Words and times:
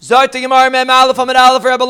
Zart 0.00 0.32
Gemara 0.32 0.70
Mem 0.70 0.88
Aleph 0.88 1.18
Amid 1.18 1.36
Aleph 1.36 1.62
Rabbi 1.62 1.84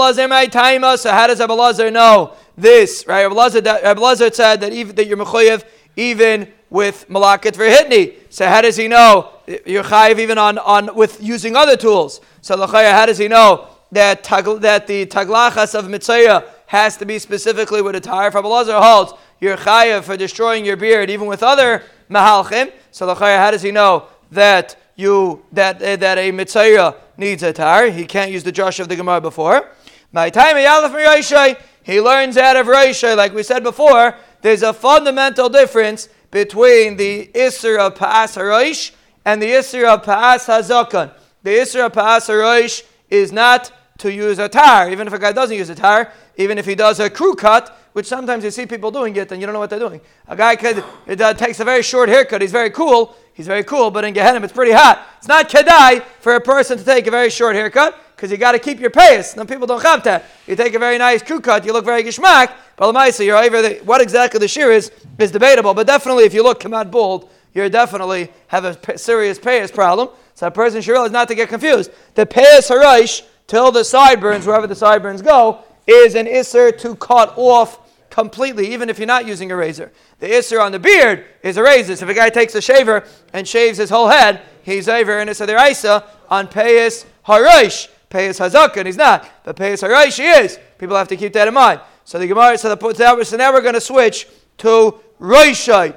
Taima. 0.47 0.99
So 0.99 1.13
how 1.13 1.29
does 1.29 1.39
Rabbi 1.39 1.91
know 1.91 2.35
this? 2.57 3.07
Right, 3.07 3.25
Rabbi 3.25 3.81
Rabbi 3.83 4.15
said 4.31 4.61
that 4.61 4.73
even 4.73 4.97
that 4.97 5.07
you're 5.07 5.17
mechoyev 5.17 5.63
even 5.95 6.53
with 6.71 7.07
malakat 7.09 7.53
verhitni. 7.53 8.17
So 8.29 8.49
how 8.49 8.63
does 8.63 8.77
he 8.77 8.89
know 8.89 9.31
you're 9.65 9.85
chayiv 9.85 10.19
even 10.19 10.39
on, 10.39 10.59
on 10.59 10.93
with 10.97 11.23
using 11.23 11.55
other 11.55 11.77
tools? 11.77 12.21
So 12.43 12.57
lachaya, 12.57 12.91
how 12.91 13.07
does 13.07 13.19
he 13.19 13.29
know 13.29 13.69
that 13.93 14.25
that 14.25 14.89
the 14.89 15.07
taglachas 15.07 15.79
of 15.79 15.85
mitzayah 15.85 16.45
has 16.67 16.97
to 16.97 17.05
be 17.05 17.21
specifically 17.21 17.81
with 17.81 17.95
a 17.95 18.01
tire? 18.01 18.31
Rabbi 18.31 18.49
Lazar 18.49 18.81
holds 18.81 19.13
you're 19.39 19.57
chayiv 19.57 20.03
for 20.03 20.17
destroying 20.17 20.65
your 20.65 20.77
beard 20.77 21.11
even 21.11 21.29
with 21.29 21.45
other 21.45 21.85
mahalchim. 22.11 22.73
So 22.91 23.07
lachaya, 23.07 23.39
how 23.39 23.53
does 23.53 23.63
he 23.63 23.71
know 23.71 24.09
that 24.33 24.80
you 25.01 25.43
that 25.53 25.83
uh, 25.83 25.97
that 25.97 26.19
a 26.19 26.31
mitzayah 26.31 26.95
needs 27.17 27.43
a 27.43 27.53
tar? 27.53 27.87
He 27.87 28.05
can't 28.05 28.31
use 28.31 28.45
the 28.45 28.53
Josh 28.53 28.79
of 28.79 28.89
the 28.89 28.97
Gemara 28.97 29.21
before. 29.21 29.69
My 30.13 30.31
time 30.31 30.57
he 30.57 32.01
learns 32.01 32.37
out 32.37 32.57
of 32.57 32.67
Raishai, 32.67 33.17
like 33.17 33.33
we 33.33 33.43
said 33.43 33.63
before, 33.63 34.15
there's 34.43 34.63
a 34.63 34.73
fundamental 34.73 35.49
difference 35.49 36.09
between 36.31 36.97
the 36.97 37.31
Isser 37.35 37.79
of 37.79 37.95
Pa'as 37.95 38.37
HaRoish 38.37 38.93
and 39.25 39.43
the 39.43 39.51
Isser 39.51 39.87
of 39.89 40.03
Pa'as 40.05 40.47
HaZakan. 40.47 41.13
The 41.43 41.51
Isser 41.51 41.87
of 41.87 41.93
Pa'as 41.93 42.29
HaRoish 42.29 42.85
is 43.09 43.33
not 43.33 43.73
to 43.99 44.13
use 44.13 44.39
a 44.39 44.49
tar, 44.49 44.91
even 44.91 45.07
if 45.07 45.13
a 45.13 45.19
guy 45.19 45.33
doesn't 45.33 45.57
use 45.57 45.69
a 45.69 45.75
tar, 45.75 46.13
even 46.37 46.59
if 46.59 46.67
he 46.67 46.75
does 46.75 47.01
a 47.01 47.11
crew 47.11 47.35
cut, 47.35 47.77
which 47.93 48.07
sometimes 48.07 48.45
you 48.45 48.51
see 48.51 48.67
people 48.67 48.91
doing 48.91 49.15
it 49.17 49.31
and 49.33 49.41
you 49.41 49.47
don't 49.47 49.53
know 49.53 49.59
what 49.59 49.71
they're 49.71 49.79
doing. 49.79 50.01
A 50.29 50.37
guy 50.37 50.57
could, 50.57 50.83
it, 51.07 51.21
uh, 51.21 51.35
takes 51.35 51.61
a 51.61 51.65
very 51.65 51.83
short 51.83 52.09
haircut, 52.09 52.41
he's 52.41 52.53
very 52.53 52.71
cool, 52.71 53.15
he's 53.33 53.47
very 53.47 53.65
cool, 53.65 53.91
but 53.91 54.05
in 54.05 54.15
Gehenna 54.15 54.43
it's 54.45 54.53
pretty 54.53 54.73
hot. 54.73 55.07
It's 55.19 55.29
not 55.29 55.49
kedai 55.49 56.03
for 56.21 56.35
a 56.35 56.41
person 56.41 56.79
to 56.79 56.85
take 56.85 57.07
a 57.07 57.11
very 57.11 57.31
short 57.31 57.57
haircut 57.57 57.99
because 58.17 58.31
you 58.31 58.37
got 58.37 58.53
to 58.53 58.59
keep 58.59 58.81
your 58.81 58.91
pace. 58.91 59.33
Some 59.33 59.47
people 59.47 59.67
don't 59.67 59.83
have 59.83 60.05
that. 60.05 60.27
You 60.47 60.57
take 60.57 60.75
a 60.75 60.79
very 60.79 60.99
nice 60.99 61.23
crew 61.23 61.41
cut, 61.41 61.65
you 61.65 61.73
look 61.73 61.85
very 61.85 62.03
geschmack, 62.03 62.53
but 62.77 62.93
Lamaisa, 62.93 63.25
you're 63.25 63.37
over 63.37 63.75
what 63.85 64.01
exactly 64.01 64.39
the 64.39 64.49
shear 64.49 64.71
is, 64.71 64.91
is 65.19 65.31
debatable, 65.31 65.75
but 65.75 65.87
definitely 65.87 66.25
if 66.25 66.35
you 66.35 66.43
look 66.43 66.61
come 66.61 66.75
out 66.75 66.91
bald, 66.91 67.31
you 67.55 67.69
definitely 67.69 68.31
have 68.49 68.65
a 68.65 68.99
serious 68.99 69.39
payas 69.39 69.73
problem. 69.73 70.09
So 70.35 70.47
a 70.47 70.51
person 70.51 70.81
should 70.81 70.93
realize 70.93 71.11
not 71.11 71.29
to 71.29 71.35
get 71.35 71.49
confused. 71.49 71.91
The 72.15 72.25
payas 72.27 72.71
haraish 72.71 73.23
till 73.47 73.73
the 73.73 73.85
sideburns, 73.85 74.47
wherever 74.47 74.67
the 74.67 74.75
sideburns 74.77 75.23
go, 75.23 75.65
is 75.87 76.15
an 76.15 76.27
isser 76.27 76.77
to 76.79 76.95
cut 76.97 77.35
off 77.37 77.80
completely, 78.11 78.73
even 78.73 78.91
if 78.91 78.99
you're 78.99 79.07
not 79.07 79.27
using 79.27 79.51
a 79.51 79.57
razor. 79.57 79.93
The 80.19 80.27
isser 80.27 80.63
on 80.63 80.73
the 80.73 80.79
beard 80.79 81.25
is 81.43 81.57
a 81.57 81.63
razor. 81.63 81.97
So 81.97 82.05
if 82.05 82.11
a 82.11 82.15
guy 82.15 82.29
takes 82.29 82.55
a 82.55 82.61
shaver 82.61 83.05
and 83.33 83.47
shaves 83.47 83.79
his 83.79 83.91
whole 83.91 84.09
head, 84.09 84.43
he's 84.63 84.89
over 84.89 85.19
in 85.21 85.29
Issa 85.29 85.45
Isa 85.71 86.05
on 86.29 86.49
payas 86.49 87.07
haraish. 87.27 87.89
Payas 88.11 88.41
hazak, 88.41 88.77
and 88.77 88.87
he's 88.87 88.97
not. 88.97 89.29
But 89.45 89.57
payas 89.57 89.87
haraish 89.87 90.19
he 90.19 90.29
is. 90.29 90.59
People 90.79 90.97
have 90.97 91.09
to 91.09 91.17
keep 91.17 91.33
that 91.35 91.49
in 91.49 91.55
mind. 91.55 91.81
So 92.05 92.19
the 92.19 92.27
Gemara, 92.27 92.59
so, 92.59 92.75
the, 92.75 93.25
so 93.25 93.37
now 93.37 93.53
we're 93.53 93.61
going 93.61 93.75
to 93.75 93.81
switch 93.81 94.27
to 94.59 94.99
Roishai. 95.21 95.95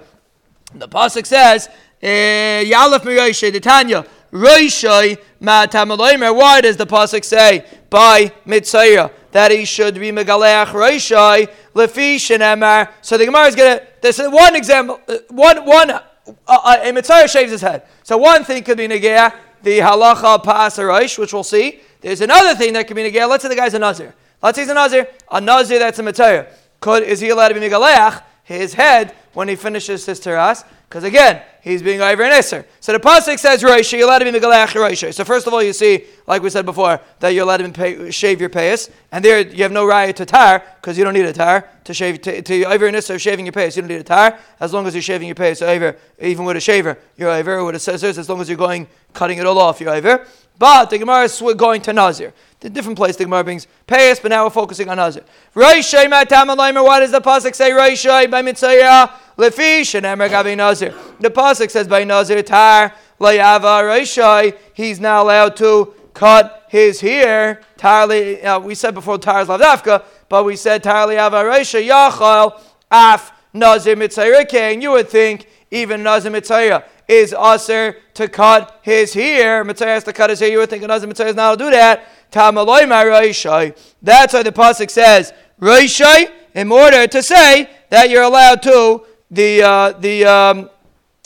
The 0.75 0.87
pasuk 0.87 1.25
says, 1.25 1.69
eh, 2.01 2.63
Yalef 2.65 2.99
Miroishay, 2.99 3.51
the 3.51 3.59
Tanya, 3.59 4.05
Roishai 4.31 5.17
Matamaloimer. 5.41 6.35
Why 6.35 6.61
does 6.61 6.77
the 6.77 6.85
pasuk 6.85 7.23
say 7.23 7.65
by 7.89 8.31
Mitzayah 8.45 9.11
that 9.33 9.51
he 9.51 9.65
should 9.65 9.95
be 9.95 10.11
Megaleach 10.11 10.67
Roishai 10.67 11.49
Lefish 11.75 12.31
and 12.33 12.41
Emar? 12.41 12.89
So 13.01 13.17
the 13.17 13.25
Gemara 13.25 13.47
is 13.47 13.55
going 13.55 13.79
to. 13.79 13.87
This 14.01 14.19
is 14.19 14.29
one 14.29 14.55
example. 14.55 15.01
Uh, 15.07 15.17
one 15.29 15.65
one. 15.65 15.91
Uh, 15.91 16.01
uh, 16.47 16.77
a 16.81 16.91
Mitzayah 16.93 17.29
shaves 17.29 17.51
his 17.51 17.61
head. 17.61 17.83
So 18.03 18.17
one 18.17 18.45
thing 18.45 18.63
could 18.63 18.77
be 18.77 18.87
Negea, 18.87 19.35
the 19.61 19.79
halacha 19.79 20.41
pas 20.41 20.77
which 21.17 21.33
we'll 21.33 21.43
see. 21.43 21.81
There's 21.99 22.21
another 22.21 22.55
thing 22.55 22.73
that 22.73 22.87
could 22.87 22.95
be 22.95 23.03
Negea. 23.03 23.27
Let's 23.27 23.43
say 23.43 23.49
the 23.49 23.55
guy's 23.55 23.73
a 23.73 23.79
Nazir. 23.79 24.13
Let's 24.41 24.55
say 24.55 24.61
he's 24.61 24.71
a 24.71 24.73
Nazir. 24.73 25.07
A 25.29 25.41
Nazir 25.41 25.79
that's 25.79 25.99
a 25.99 26.03
Mitzayah. 26.03 26.47
Could 26.79 27.03
is 27.03 27.19
he 27.19 27.29
allowed 27.29 27.49
to 27.49 27.55
be 27.55 27.59
Megaleach 27.59 28.23
his 28.43 28.73
head 28.73 29.13
when 29.33 29.47
he 29.47 29.55
finishes 29.55 30.05
his 30.05 30.19
teras? 30.19 30.63
Because 30.93 31.05
again, 31.05 31.41
he's 31.61 31.81
being 31.81 32.01
over 32.01 32.21
an 32.21 32.31
Isser. 32.33 32.63
So 32.79 32.91
the 32.91 32.99
Pasuk 32.99 33.39
says, 33.39 33.63
Roisha, 33.63 33.97
you're 33.97 34.07
allowed 34.07 34.19
to 34.19 34.25
be 34.25 34.39
Megalach 34.39 34.67
Roisha. 34.73 35.11
So 35.11 35.23
first 35.23 35.47
of 35.47 35.53
all, 35.53 35.63
you 35.63 35.73
see, 35.73 36.03
like 36.27 36.43
we 36.43 36.51
said 36.51 36.67
before, 36.67 37.01
that 37.19 37.29
you're 37.29 37.45
allowed 37.45 37.57
to 37.57 37.69
pay, 37.69 38.11
shave 38.11 38.39
your 38.39 38.51
payas. 38.51 38.91
And 39.11 39.25
there 39.25 39.41
you 39.41 39.63
have 39.63 39.71
no 39.71 39.87
right 39.87 40.15
to 40.15 40.23
tar, 40.23 40.61
because 40.75 40.95
you 40.95 41.03
don't 41.03 41.15
need 41.15 41.25
a 41.25 41.33
tar 41.33 41.67
to 41.85 41.95
shave, 41.95 42.21
to, 42.21 42.43
to 42.43 42.65
over 42.65 42.85
an 42.85 42.93
Isser 42.93 43.19
shaving 43.19 43.47
your 43.47 43.53
payas. 43.53 43.75
You 43.75 43.81
don't 43.81 43.89
need 43.89 44.01
a 44.01 44.03
tar, 44.03 44.37
as 44.59 44.71
long 44.71 44.85
as 44.85 44.93
you're 44.93 45.01
shaving 45.01 45.27
your 45.27 45.33
payas 45.33 45.65
over, 45.65 45.97
even 46.19 46.45
with 46.45 46.57
a 46.57 46.61
shaver, 46.61 46.99
you're 47.17 47.31
over, 47.31 47.65
with 47.65 47.73
a 47.73 47.79
scissors, 47.79 48.19
as 48.19 48.29
long 48.29 48.39
as 48.39 48.47
you're 48.47 48.55
going, 48.55 48.85
cutting 49.13 49.39
it 49.39 49.47
all 49.47 49.57
off, 49.57 49.81
you're 49.81 49.95
over. 49.95 50.27
But 50.57 50.89
the 50.89 50.97
Gemara 50.97 51.23
is 51.23 51.41
we're 51.41 51.53
going 51.53 51.81
to 51.81 51.93
Nazir. 51.93 52.33
The 52.59 52.69
different 52.69 52.97
place 52.97 53.15
the 53.15 53.25
Gemara 53.25 53.43
brings 53.43 53.67
payas, 53.87 54.21
but 54.21 54.29
now 54.29 54.45
we're 54.45 54.51
focusing 54.51 54.87
on 54.87 54.97
Nazir. 54.97 55.23
Roishay 55.55 56.09
matam 56.09 56.47
What 56.47 56.99
does 56.99 57.11
the 57.11 57.19
pasuk 57.19 57.55
say? 57.55 57.71
Roishay 57.71 58.29
by 58.29 58.41
mitzayah 58.41 59.11
lefish 59.37 59.95
and 59.95 60.05
emer 60.05 60.29
gavi 60.29 60.55
Nazir. 60.55 60.93
The 61.19 61.29
pasuk 61.29 61.71
says 61.71 61.87
by 61.87 62.03
Nazir 62.03 62.43
tar 62.43 62.93
layava 63.19 63.83
Roishay. 63.83 64.57
He's 64.73 64.99
now 64.99 65.23
allowed 65.23 65.57
to 65.57 65.93
cut 66.13 66.67
his 66.69 67.01
hair. 67.01 67.61
Tarli, 67.77 68.43
uh, 68.45 68.59
we 68.59 68.75
said 68.75 68.93
before 68.93 69.17
tar 69.17 69.41
is 69.41 69.47
lavdafka, 69.47 70.05
but 70.29 70.45
we 70.45 70.55
said 70.55 70.83
tar 70.83 71.07
layava 71.07 71.43
Roishay 71.43 71.87
yachal 71.89 72.61
af 72.91 73.31
Nazir 73.53 73.95
mitzayah. 73.95 74.53
And 74.53 74.83
you 74.83 74.91
would 74.91 75.09
think 75.09 75.47
even 75.71 76.03
Nazir 76.03 76.31
mitzayah 76.31 76.83
is 77.19 77.33
usher 77.37 77.97
to 78.13 78.27
cut 78.27 78.79
his 78.81 79.13
hair. 79.13 79.63
Mitzayah 79.63 79.95
has 79.95 80.03
to 80.05 80.13
cut 80.13 80.29
his 80.29 80.39
hair. 80.39 80.49
You 80.49 80.59
were 80.59 80.65
thinking 80.65 80.87
Nazir 80.87 81.09
mitzayah 81.09 81.29
is 81.29 81.35
not 81.35 81.57
to 81.57 81.65
do 81.65 81.71
that. 81.71 82.05
Tamaloi 82.31 82.83
Roishai. 82.87 83.77
That's 84.01 84.33
why 84.33 84.43
the 84.43 84.51
pasuk 84.51 84.89
says 84.89 85.33
Roishai 85.59 86.31
in 86.53 86.71
order 86.71 87.07
to 87.07 87.23
say 87.23 87.69
that 87.89 88.09
you're 88.09 88.23
allowed 88.23 88.61
to 88.63 89.05
the 89.29 89.61
uh, 89.61 89.91
the 89.93 90.25
um, 90.25 90.69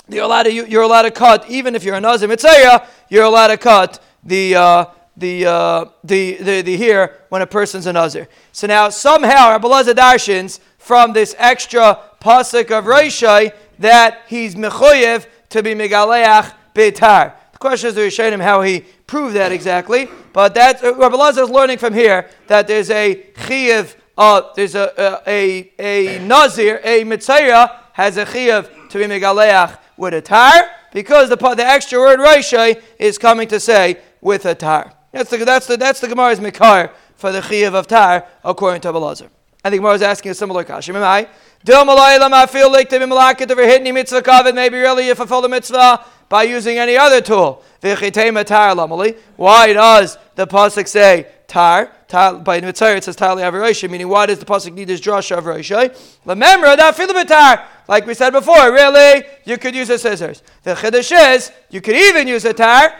you're 0.09 0.23
allowed 0.23 0.43
to 0.43 0.53
you're 0.53 0.83
allowed 0.83 1.03
to 1.03 1.11
cut 1.11 1.49
even 1.49 1.75
if 1.75 1.83
you're 1.83 1.95
a 1.95 2.01
nazir 2.01 2.27
mitzayah 2.27 2.85
you're 3.09 3.23
allowed 3.23 3.47
to 3.47 3.57
cut 3.57 4.03
the 4.23 4.55
uh, 4.55 4.85
the, 5.17 5.45
uh, 5.45 5.85
the 6.03 6.35
the 6.35 6.61
the 6.61 6.77
hair 6.77 7.21
when 7.29 7.41
a 7.41 7.47
person's 7.47 7.87
a 7.87 7.93
nazir. 7.93 8.27
So 8.51 8.67
now 8.67 8.89
somehow 8.89 9.49
Rabbi 9.51 9.67
Lazar 9.67 9.93
darshins 9.93 10.59
from 10.77 11.13
this 11.13 11.35
extra 11.37 11.99
pasuk 12.21 12.71
of 12.71 12.85
Roishai 12.85 13.51
that 13.79 14.23
he's 14.27 14.55
mechoyev 14.55 15.25
to 15.49 15.63
be 15.63 15.73
megaleach 15.73 16.53
betar. 16.73 17.33
The 17.51 17.57
question 17.57 17.89
is 17.89 17.95
to 17.95 18.01
Rishonim 18.01 18.41
how 18.41 18.61
he 18.61 18.81
proved 19.07 19.35
that 19.35 19.51
exactly, 19.51 20.07
but 20.33 20.53
that 20.55 20.83
uh, 20.83 20.93
Rabbi 20.93 21.15
Lazar 21.15 21.43
is 21.43 21.49
learning 21.49 21.79
from 21.79 21.93
here 21.93 22.29
that 22.47 22.67
there's 22.67 22.89
a 22.91 23.15
chiyav, 23.33 23.95
uh, 24.17 24.41
there's 24.55 24.75
a, 24.75 25.21
a, 25.27 25.71
a, 25.79 26.17
a 26.17 26.19
nazir, 26.19 26.79
a 26.83 27.03
mitzayah 27.03 27.75
has 27.93 28.17
a 28.17 28.25
chiyav 28.25 28.89
to 28.89 28.97
be 28.99 29.05
megaleach 29.05 29.77
with 29.97 30.13
a 30.13 30.21
tar 30.21 30.69
because 30.93 31.29
the 31.29 31.35
the 31.35 31.65
extra 31.65 31.99
word 31.99 32.19
Raishai 32.19 32.81
is 32.99 33.17
coming 33.17 33.47
to 33.47 33.59
say 33.59 33.97
with 34.21 34.45
a 34.45 34.53
tar. 34.53 34.93
That's 35.11 35.31
the 35.31 35.37
that's 35.37 35.65
the 35.65 35.77
that's 35.77 35.99
the 35.99 36.07
Gemara's 36.07 36.39
mikar 36.39 36.91
for 37.15 37.31
the 37.31 37.41
chiyav 37.41 37.73
of 37.73 37.87
tar 37.87 38.27
according 38.43 38.81
to 38.81 38.89
Rabbi 38.89 38.99
Lazar. 38.99 39.29
I 39.63 39.69
think 39.69 39.81
Gemara 39.81 39.95
is 39.95 40.01
asking 40.01 40.31
a 40.31 40.35
similar 40.35 40.63
question. 40.63 40.95
Am 40.95 41.03
I? 41.03 41.27
I 41.69 42.45
feel 42.45 42.71
like 42.71 42.89
to 42.89 42.99
be 42.99 43.05
malakit 43.05 43.51
over 43.51 43.65
hitting 43.65 43.93
mitzvah 43.93 44.21
kavod. 44.21 44.55
Maybe 44.55 44.77
really 44.77 45.07
you 45.07 45.15
fulfill 45.15 45.41
the 45.41 45.49
mitzvah 45.49 46.05
by 46.29 46.43
using 46.43 46.77
any 46.77 46.95
other 46.97 47.21
tool. 47.21 47.63
Why 47.81 49.73
does 49.73 50.17
the 50.35 50.47
pasuk 50.47 50.87
say 50.87 51.27
tar? 51.47 51.91
tar 52.07 52.35
by 52.35 52.61
mitzvah 52.61 52.95
it 52.95 53.03
says 53.03 53.15
tar 53.15 53.35
li'avarosha, 53.35 53.89
meaning 53.89 54.07
why 54.07 54.25
does 54.25 54.39
the 54.39 54.45
pasuk 54.45 54.73
need 54.73 54.85
this 54.85 55.01
drasha 55.01 55.41
roshay? 55.41 55.95
Remember 56.25 56.75
that 56.75 56.95
filabatar, 56.95 57.65
like 57.87 58.05
we 58.05 58.13
said 58.13 58.31
before. 58.31 58.71
Really, 58.71 59.25
you 59.45 59.57
could 59.57 59.75
use 59.75 59.89
the 59.89 59.97
scissors. 59.97 60.41
The 60.63 60.73
chiddush 60.73 61.35
is 61.35 61.51
you 61.69 61.81
could 61.81 61.95
even 61.95 62.27
use 62.27 62.45
a 62.45 62.53
tar. 62.53 62.93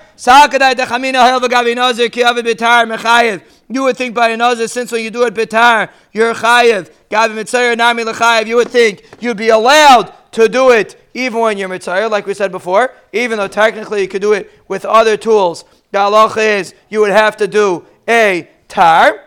You 3.70 3.84
would 3.84 3.98
think 3.98 4.16
by 4.16 4.30
another, 4.30 4.68
since 4.68 4.92
when 4.92 5.04
you 5.04 5.12
do 5.12 5.24
it 5.26 5.34
bitar, 5.34 5.90
you're 6.14 6.34
chayiv. 6.34 6.90
Gavi 7.12 7.36
mitzayir 7.36 7.76
nami 7.76 8.04
lechayiv. 8.04 8.48
You 8.48 8.56
would 8.58 8.70
think 8.70 9.04
you'd 9.20 9.38
be 9.38 9.50
allowed 9.50 10.14
to 10.32 10.48
do 10.48 10.72
it 10.72 11.02
even 11.14 11.42
when 11.42 11.58
you're 11.58 11.68
mitzayir, 11.68 12.10
like 12.10 12.26
we 12.26 12.34
said 12.34 12.52
before. 12.52 12.94
Even 13.12 13.38
though 13.38 13.48
technically 13.48 14.02
you 14.02 14.08
could 14.08 14.22
do 14.22 14.34
it 14.34 14.50
with 14.70 14.86
other 14.86 15.18
tools. 15.18 15.66
The 15.92 15.98
halacha 15.98 16.60
is 16.60 16.74
you 16.90 17.02
would 17.02 17.12
have 17.12 17.36
to 17.38 17.48
do 17.48 17.86
a 18.08 18.50
tar. 18.70 19.20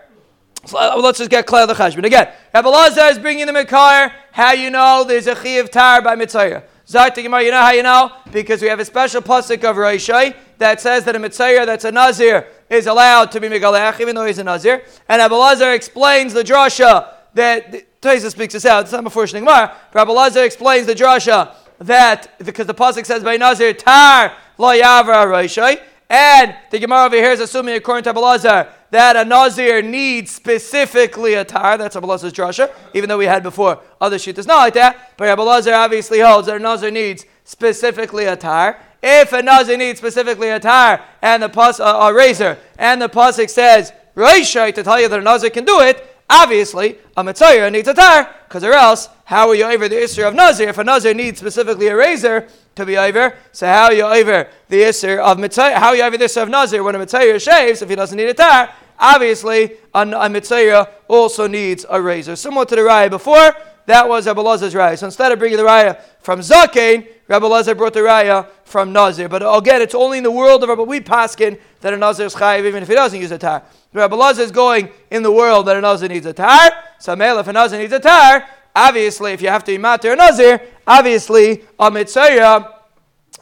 So 0.64 0.78
uh, 0.78 0.98
let's 1.02 1.18
just 1.18 1.30
get 1.30 1.46
clear 1.46 1.66
the 1.66 1.74
cheshbon 1.74 2.04
again. 2.04 2.28
Rabbi 2.54 2.86
is 3.10 3.18
bringing 3.18 3.46
the 3.46 3.52
mikar. 3.52 4.12
How 4.32 4.52
you 4.52 4.70
know 4.70 5.04
there's 5.06 5.26
a 5.26 5.34
chiv 5.34 5.70
tar 5.70 6.00
by 6.00 6.16
mitzayir? 6.16 6.64
Zayt 6.86 7.16
you 7.16 7.28
know 7.28 7.62
how 7.62 7.70
you 7.72 7.82
know? 7.82 8.10
Because 8.32 8.62
we 8.62 8.68
have 8.68 8.80
a 8.80 8.84
special 8.84 9.22
pasuk 9.22 9.64
of 9.64 9.76
Roishai 9.76 10.34
that 10.58 10.80
says 10.80 11.04
that 11.04 11.14
a 11.14 11.18
mitzayir 11.18 11.64
that's 11.64 11.84
a 11.84 11.92
nazir 11.92 12.46
is 12.70 12.86
allowed 12.86 13.32
to 13.32 13.40
be 13.40 13.48
Megalech, 13.48 14.00
even 14.00 14.14
though 14.14 14.24
he's 14.24 14.38
a 14.38 14.44
Nazir. 14.44 14.84
And 15.08 15.20
Abelazar 15.20 15.74
explains 15.74 16.32
the 16.32 16.42
drasha 16.42 17.12
that 17.34 18.00
Taisa 18.00 18.30
speaks 18.30 18.54
this 18.54 18.64
out. 18.64 18.84
It's 18.84 18.92
not 18.92 19.04
before 19.04 19.24
Shnigmar. 19.24 19.74
But 19.92 20.08
Abelazar 20.08 20.46
explains 20.46 20.86
the 20.86 20.94
drasha 20.94 21.54
that 21.80 22.38
because 22.38 22.66
the 22.66 22.74
pasuk 22.74 23.06
says 23.06 23.24
by 23.24 23.36
Nazir 23.36 23.72
tar 23.72 24.32
lo 24.58 24.68
yavra 24.68 25.26
roishai, 25.26 25.80
And 26.08 26.54
the 26.70 26.78
Gemara 26.78 27.06
over 27.06 27.16
here 27.16 27.32
is 27.32 27.40
assuming, 27.40 27.74
according 27.74 28.04
to 28.04 28.14
Abelazar, 28.14 28.68
that 28.90 29.16
a 29.16 29.24
Nazir 29.24 29.82
needs 29.82 30.30
specifically 30.30 31.34
a 31.34 31.44
tar. 31.44 31.76
That's 31.78 31.96
Abelazar's 31.96 32.32
drasha, 32.32 32.72
even 32.94 33.08
though 33.08 33.18
we 33.18 33.26
had 33.26 33.42
before 33.42 33.80
other 34.00 34.16
is 34.16 34.46
not 34.46 34.56
like 34.56 34.74
that. 34.74 35.14
But 35.16 35.36
Abelazar 35.36 35.74
obviously 35.74 36.20
holds 36.20 36.46
that 36.46 36.56
a 36.56 36.58
Nazir 36.58 36.90
needs 36.90 37.24
specifically 37.44 38.26
a 38.26 38.36
tar. 38.36 38.78
If 39.02 39.32
a 39.32 39.42
Nazir 39.42 39.76
needs 39.76 39.98
specifically 39.98 40.50
a 40.50 40.60
tar 40.60 41.02
and 41.22 41.42
the 41.42 41.48
pus, 41.48 41.80
a, 41.80 42.12
razor, 42.14 42.58
and 42.78 43.00
the 43.00 43.08
pasuk 43.08 43.48
says 43.48 43.92
Reishai 44.14 44.74
to 44.74 44.82
tell 44.82 45.00
you 45.00 45.08
that 45.08 45.18
a 45.18 45.22
Nazir 45.22 45.50
can 45.50 45.64
do 45.64 45.80
it, 45.80 46.06
obviously 46.28 46.98
a 47.16 47.24
Mitzayah 47.24 47.72
needs 47.72 47.88
a 47.88 47.94
tar, 47.94 48.34
because 48.46 48.62
or 48.62 48.72
else, 48.72 49.08
how 49.24 49.48
are 49.48 49.54
you 49.54 49.64
over 49.64 49.88
the 49.88 49.96
Isser 49.96 50.26
of 50.26 50.34
Nazir? 50.34 50.68
If 50.68 50.78
a 50.78 50.84
Nazir 50.84 51.14
needs 51.14 51.38
specifically 51.38 51.86
a 51.88 51.96
razor 51.96 52.48
to 52.74 52.84
be 52.84 52.96
over, 52.98 53.36
so 53.52 53.66
how 53.66 53.84
are 53.84 53.94
you 53.94 54.04
over 54.04 54.48
the 54.68 54.82
Isser 54.82 55.18
of 55.18 55.38
Mitzayah? 55.38 55.74
How 55.74 55.88
are 55.88 55.96
you 55.96 56.02
over 56.02 56.18
the 56.18 56.24
Isser 56.24 56.42
of 56.42 56.48
Nazir 56.48 56.82
when 56.82 56.94
a 56.94 56.98
Mitzayah 56.98 57.42
shaves 57.42 57.80
if 57.80 57.88
he 57.88 57.94
doesn't 57.94 58.16
need 58.16 58.28
a 58.28 58.34
tar? 58.34 58.70
Obviously, 58.98 59.72
a, 59.94 60.00
a 60.02 60.88
also 61.08 61.46
needs 61.46 61.86
a 61.88 62.00
razor. 62.02 62.36
Similar 62.36 62.66
to 62.66 62.76
the 62.76 62.82
Raya 62.82 63.08
before, 63.08 63.54
that 63.90 64.08
was 64.08 64.26
Rabbi 64.26 64.40
Lazar's 64.40 64.74
Raya. 64.74 64.98
So 64.98 65.06
instead 65.06 65.32
of 65.32 65.38
bringing 65.38 65.58
the 65.58 65.64
Raya 65.64 66.00
from 66.20 66.40
Zakein, 66.40 67.06
Rabbi 67.28 67.46
Lazar 67.46 67.74
brought 67.74 67.94
the 67.94 68.00
Raya 68.00 68.46
from 68.64 68.92
Nazir. 68.92 69.28
But 69.28 69.42
again, 69.42 69.82
it's 69.82 69.94
only 69.94 70.18
in 70.18 70.24
the 70.24 70.30
world 70.30 70.62
of 70.62 70.68
Rabbi 70.68 70.82
We 70.82 71.00
Paskin 71.00 71.60
that 71.80 71.92
a 71.92 71.96
Nazir 71.96 72.26
is 72.26 72.34
chayiv, 72.34 72.64
even 72.64 72.82
if 72.82 72.88
he 72.88 72.94
doesn't 72.94 73.20
use 73.20 73.30
a 73.30 73.38
tar. 73.38 73.62
Rabbi 73.92 74.16
Lazar 74.16 74.42
is 74.42 74.50
going 74.50 74.90
in 75.10 75.22
the 75.22 75.32
world 75.32 75.66
that 75.66 75.76
a 75.76 75.80
Nazir 75.80 76.08
needs 76.08 76.26
a 76.26 76.32
tar. 76.32 76.70
So 76.98 77.14
male, 77.16 77.38
if 77.38 77.48
a 77.48 77.52
Nazir 77.52 77.78
needs 77.78 77.92
a 77.92 78.00
tar, 78.00 78.46
obviously, 78.74 79.32
if 79.32 79.42
you 79.42 79.48
have 79.48 79.64
to 79.64 79.72
be 79.72 79.78
matir 79.78 80.12
a 80.12 80.16
Nazir, 80.16 80.60
obviously 80.86 81.64
a 81.78 81.90
Mitzayah 81.90 82.79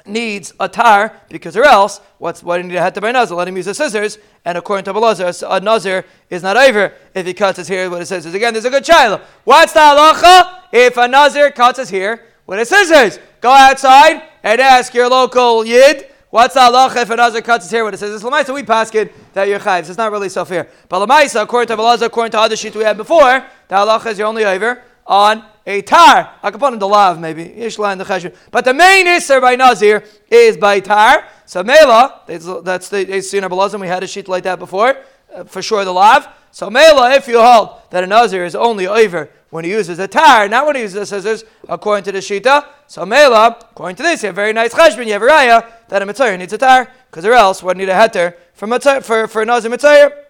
needs 0.08 0.52
a 0.58 0.68
tar 0.68 1.14
because 1.28 1.56
or 1.56 1.64
else 1.64 2.00
what's 2.18 2.42
what 2.42 2.60
you 2.60 2.68
need 2.68 2.76
a 2.76 2.80
heter 2.80 3.00
by 3.00 3.12
nazir? 3.12 3.36
Let 3.36 3.48
him 3.48 3.56
use 3.56 3.66
the 3.66 3.74
scissors, 3.74 4.18
and 4.44 4.58
according 4.58 4.84
to 4.84 4.92
Abelazar, 4.92 5.44
a 5.48 5.60
nazir 5.60 6.04
is 6.30 6.42
not 6.42 6.56
over 6.56 6.92
if 7.14 7.26
he 7.26 7.34
cuts 7.34 7.58
his 7.58 7.68
hair 7.68 7.90
with 7.90 8.00
his 8.00 8.08
scissors. 8.08 8.34
Again, 8.34 8.52
there's 8.54 8.64
a 8.64 8.70
good 8.70 8.84
child. 8.84 9.20
What's 9.44 9.72
the 9.72 9.80
halacha 9.80 10.62
if 10.72 10.96
a 10.96 11.08
nazir 11.08 11.50
cuts 11.50 11.78
his 11.78 11.90
hair 11.90 12.26
with 12.46 12.58
his 12.58 12.68
scissors? 12.68 13.18
Go 13.40 13.50
outside 13.50 14.22
and 14.42 14.60
ask 14.60 14.94
your 14.94 15.08
local 15.08 15.64
yid. 15.64 16.06
What's 16.30 16.54
the 16.54 16.60
halacha 16.60 17.02
if 17.02 17.10
a 17.10 17.16
nazir 17.16 17.42
cuts 17.42 17.64
his 17.64 17.72
hair 17.72 17.84
with 17.84 17.94
his 17.94 18.00
scissors? 18.00 18.22
Lamaisa, 18.22 18.54
we 18.54 18.62
pass 18.62 18.94
it 18.94 19.12
that 19.34 19.48
you're 19.48 19.60
chayv. 19.60 19.88
it's 19.88 19.96
not 19.96 20.12
really 20.12 20.28
so 20.28 20.44
fair. 20.44 20.68
But 20.88 21.06
lamaisa, 21.06 21.42
according 21.42 21.68
to 21.68 21.82
Abelazar, 21.82 22.06
according 22.06 22.32
to 22.32 22.40
other 22.40 22.56
sheet 22.56 22.74
we 22.74 22.84
had 22.84 22.96
before, 22.96 23.44
the 23.68 23.74
halacha 23.74 24.06
is 24.06 24.18
you're 24.18 24.26
only 24.26 24.44
over 24.44 24.82
on 25.06 25.44
a 25.68 25.82
tar. 25.82 26.34
In 26.42 26.78
the 26.78 26.88
lav 26.88 27.20
maybe. 27.20 27.44
Yishla 27.44 27.96
the 27.98 28.04
cheshire. 28.04 28.32
But 28.50 28.64
the 28.64 28.72
main 28.72 29.06
isser 29.06 29.40
by 29.40 29.54
Nazir 29.54 30.02
is 30.30 30.56
by 30.56 30.80
tar. 30.80 31.26
So 31.44 31.62
Mela, 31.62 32.22
that's 32.26 32.88
the 32.88 33.20
Sina 33.20 33.48
Belazim. 33.48 33.80
We 33.80 33.86
had 33.86 34.02
a 34.02 34.06
sheet 34.06 34.28
like 34.28 34.44
that 34.44 34.58
before. 34.58 34.96
Uh, 35.32 35.44
for 35.44 35.60
sure 35.60 35.84
the 35.84 35.92
lav. 35.92 36.26
So 36.52 36.70
Mela, 36.70 37.14
if 37.14 37.28
you 37.28 37.40
hold 37.40 37.82
that 37.90 38.02
a 38.02 38.06
Nazir 38.06 38.46
is 38.46 38.54
only 38.54 38.86
over 38.86 39.28
when 39.50 39.64
he 39.64 39.70
uses 39.70 39.98
a 39.98 40.08
tar, 40.08 40.48
not 40.48 40.66
when 40.66 40.76
he 40.76 40.82
uses 40.82 40.94
the 40.94 41.06
scissors, 41.06 41.44
according 41.68 42.04
to 42.04 42.12
the 42.12 42.18
Shita. 42.18 42.66
So 42.86 43.04
Mela, 43.04 43.58
according 43.60 43.96
to 43.96 44.02
this, 44.02 44.22
you 44.22 44.28
have 44.28 44.36
very 44.36 44.54
nice 44.54 44.72
cheshbon, 44.72 45.06
you 45.06 45.12
have 45.12 45.22
a 45.22 45.26
raya 45.26 45.70
that 45.88 46.00
a 46.00 46.06
Mitzayir 46.06 46.38
needs 46.38 46.54
a 46.54 46.58
tar, 46.58 46.90
because 47.10 47.26
or 47.26 47.32
else 47.32 47.62
what 47.62 47.76
need 47.76 47.90
a 47.90 47.94
heter 47.94 48.34
for, 48.54 48.66
for, 49.02 49.28
for 49.28 49.42
a 49.42 49.44
Nazir 49.44 49.70
Mitzayir. 49.70 50.27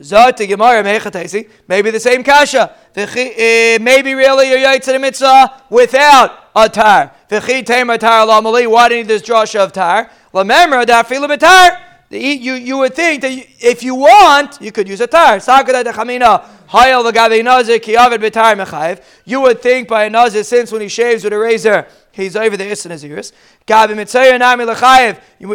Zot 0.00 0.46
Gemara 0.48 0.82
Maybe 1.68 1.90
the 1.90 2.00
same 2.00 2.24
kasha. 2.24 2.74
Eh, 2.96 3.78
maybe 3.80 4.14
really 4.14 4.50
you're 4.50 4.58
yaitz 4.58 5.00
mitzvah 5.00 5.62
without 5.70 6.50
a 6.54 6.68
tar. 6.68 7.12
V'chi 7.28 7.64
tema 7.64 7.98
tar 7.98 8.26
lamali. 8.26 8.66
Why 8.70 8.88
do 8.88 8.94
you 8.94 9.02
need 9.02 9.08
this 9.08 9.22
drasha 9.22 9.60
of 9.60 9.72
tar? 9.72 10.10
Lamemra 10.32 10.86
da 10.86 11.02
filu 11.02 11.38
tar. 11.38 11.80
You, 12.10 12.54
you 12.54 12.78
would 12.78 12.94
think 12.94 13.22
that 13.22 13.32
if 13.60 13.82
you 13.82 13.96
want, 13.96 14.60
you 14.60 14.70
could 14.70 14.88
use 14.88 15.00
a 15.00 15.06
tar. 15.06 15.40
You 19.24 19.40
would 19.40 19.62
think 19.62 19.88
by 19.88 20.04
a 20.04 20.10
nazir, 20.10 20.44
since 20.44 20.70
when 20.70 20.82
he 20.82 20.88
shaves 20.88 21.24
with 21.24 21.32
a 21.32 21.38
razor, 21.38 21.86
he's 22.14 22.36
over 22.36 22.56
the 22.56 22.64
Isra 22.64 22.92
Naziris. 22.92 23.32
Gabi 23.66 23.94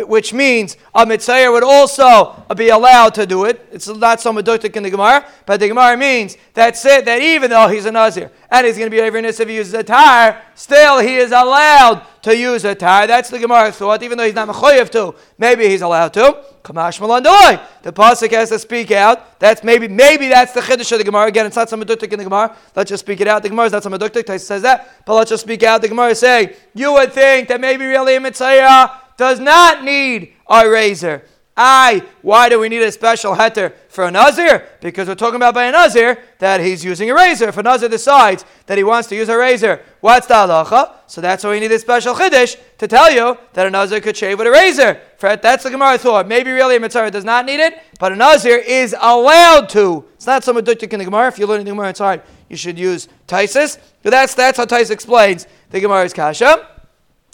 which 0.07 0.33
means 0.33 0.77
a 0.93 1.05
Mitzayer 1.05 1.51
would 1.51 1.63
also 1.63 2.43
be 2.55 2.69
allowed 2.69 3.13
to 3.15 3.25
do 3.25 3.45
it. 3.45 3.67
It's 3.71 3.87
not 3.87 4.21
so 4.21 4.33
meduktik 4.33 4.75
in 4.75 4.83
the 4.83 4.89
Gemara, 4.89 5.25
but 5.45 5.59
the 5.59 5.67
Gemara 5.67 5.97
means 5.97 6.37
that's 6.53 6.85
it, 6.85 7.05
that 7.05 7.21
even 7.21 7.49
though 7.49 7.67
he's 7.67 7.85
a 7.85 7.91
Nazir 7.91 8.31
and 8.51 8.67
he's 8.67 8.77
going 8.77 8.89
to 8.89 8.95
be 8.95 9.01
over 9.01 9.17
in 9.17 9.23
this 9.23 9.39
if 9.39 9.47
he 9.47 9.55
uses 9.55 9.73
a 9.73 9.83
tire, 9.83 10.41
still 10.55 10.99
he 10.99 11.15
is 11.15 11.31
allowed 11.31 12.05
to 12.21 12.35
use 12.35 12.65
a 12.65 12.75
tie. 12.75 13.05
That's 13.07 13.29
the 13.29 13.39
Gemara 13.39 13.71
thought, 13.71 14.03
even 14.03 14.17
though 14.17 14.25
he's 14.25 14.35
not 14.35 14.47
Mechoyev 14.47 14.89
to, 14.91 15.15
maybe 15.37 15.67
he's 15.67 15.81
allowed 15.81 16.13
to. 16.13 16.43
Kamash 16.63 16.99
Malandoi. 16.99 17.61
The 17.81 17.93
Pasuk 17.93 18.31
has 18.31 18.49
to 18.49 18.59
speak 18.59 18.91
out. 18.91 19.39
That's 19.39 19.63
maybe, 19.63 19.87
maybe 19.87 20.27
that's 20.27 20.51
the 20.53 20.61
Chiddush 20.61 20.91
of 20.91 20.97
the 20.97 21.03
Gemara. 21.03 21.27
Again, 21.27 21.45
it's 21.45 21.55
not 21.55 21.69
some 21.69 21.81
meduktik 21.81 22.11
in 22.11 22.17
the 22.17 22.25
Gemara. 22.25 22.55
Let's 22.75 22.89
just 22.89 23.03
speak 23.03 23.21
it 23.21 23.27
out. 23.27 23.43
The 23.43 23.49
Gemara 23.49 23.67
is 23.67 23.71
not 23.71 23.83
some 23.83 23.93
meduktik. 23.93 24.39
says 24.39 24.61
that, 24.63 25.05
but 25.05 25.15
let's 25.15 25.29
just 25.29 25.43
speak 25.43 25.63
out. 25.63 25.81
The 25.81 25.87
Gemara 25.87 26.09
is 26.09 26.19
saying, 26.19 26.49
you 26.73 26.93
would 26.93 27.13
think 27.13 27.47
that 27.47 27.61
maybe 27.61 27.85
really 27.85 28.15
a 28.15 28.19
Mitzayah 28.19 28.91
does 29.17 29.39
not 29.39 29.83
need 29.83 30.33
a 30.49 30.69
razor. 30.69 31.23
I, 31.61 32.03
why 32.21 32.47
do 32.47 32.57
we 32.57 32.69
need 32.69 32.81
a 32.83 32.91
special 32.91 33.35
heter 33.35 33.73
for 33.89 34.05
a 34.05 34.11
Nazir? 34.11 34.65
Because 34.79 35.09
we're 35.09 35.15
talking 35.15 35.35
about 35.35 35.53
by 35.53 35.65
a 35.65 35.71
Nazir 35.73 36.17
that 36.37 36.61
he's 36.61 36.85
using 36.85 37.11
a 37.11 37.13
razor. 37.13 37.49
If 37.49 37.57
a 37.57 37.63
Nazir 37.63 37.89
decides 37.89 38.45
that 38.65 38.77
he 38.77 38.83
wants 38.85 39.09
to 39.09 39.15
use 39.15 39.27
a 39.27 39.37
razor, 39.37 39.83
what's 39.99 40.25
the 40.25 40.35
halacha? 40.35 40.95
So 41.07 41.19
that's 41.19 41.43
why 41.43 41.49
we 41.49 41.59
need 41.59 41.73
a 41.73 41.79
special 41.79 42.15
chiddush 42.15 42.55
to 42.77 42.87
tell 42.87 43.11
you 43.11 43.37
that 43.51 43.67
a 43.67 43.69
Nazir 43.69 43.99
could 43.99 44.15
shave 44.15 44.37
with 44.37 44.47
a 44.47 44.51
razor. 44.51 45.01
Fred, 45.17 45.41
that's 45.41 45.65
the 45.65 45.69
Gemara 45.69 45.97
thought. 45.97 46.29
Maybe 46.29 46.49
really 46.49 46.77
a 46.77 46.79
Mitzvah 46.79 47.11
does 47.11 47.25
not 47.25 47.45
need 47.45 47.59
it, 47.59 47.77
but 47.99 48.13
a 48.13 48.15
Nazir 48.15 48.55
is 48.55 48.95
allowed 48.97 49.67
to. 49.69 50.05
It's 50.15 50.27
not 50.27 50.45
some 50.45 50.55
meduktik 50.55 50.93
in 50.93 50.99
the 50.99 51.05
Gemara. 51.05 51.27
If 51.27 51.37
you're 51.37 51.49
learning 51.49 51.65
the 51.65 51.71
Gemara 51.71 51.89
inside, 51.89 52.21
you 52.47 52.55
should 52.55 52.79
use 52.79 53.09
Taisis. 53.27 53.79
But 54.01 54.11
that's, 54.11 54.33
that's 54.33 54.57
how 54.57 54.65
Taisis 54.65 54.91
explains 54.91 55.45
the 55.71 55.81
Gemara's 55.81 56.13
Kasha. 56.13 56.78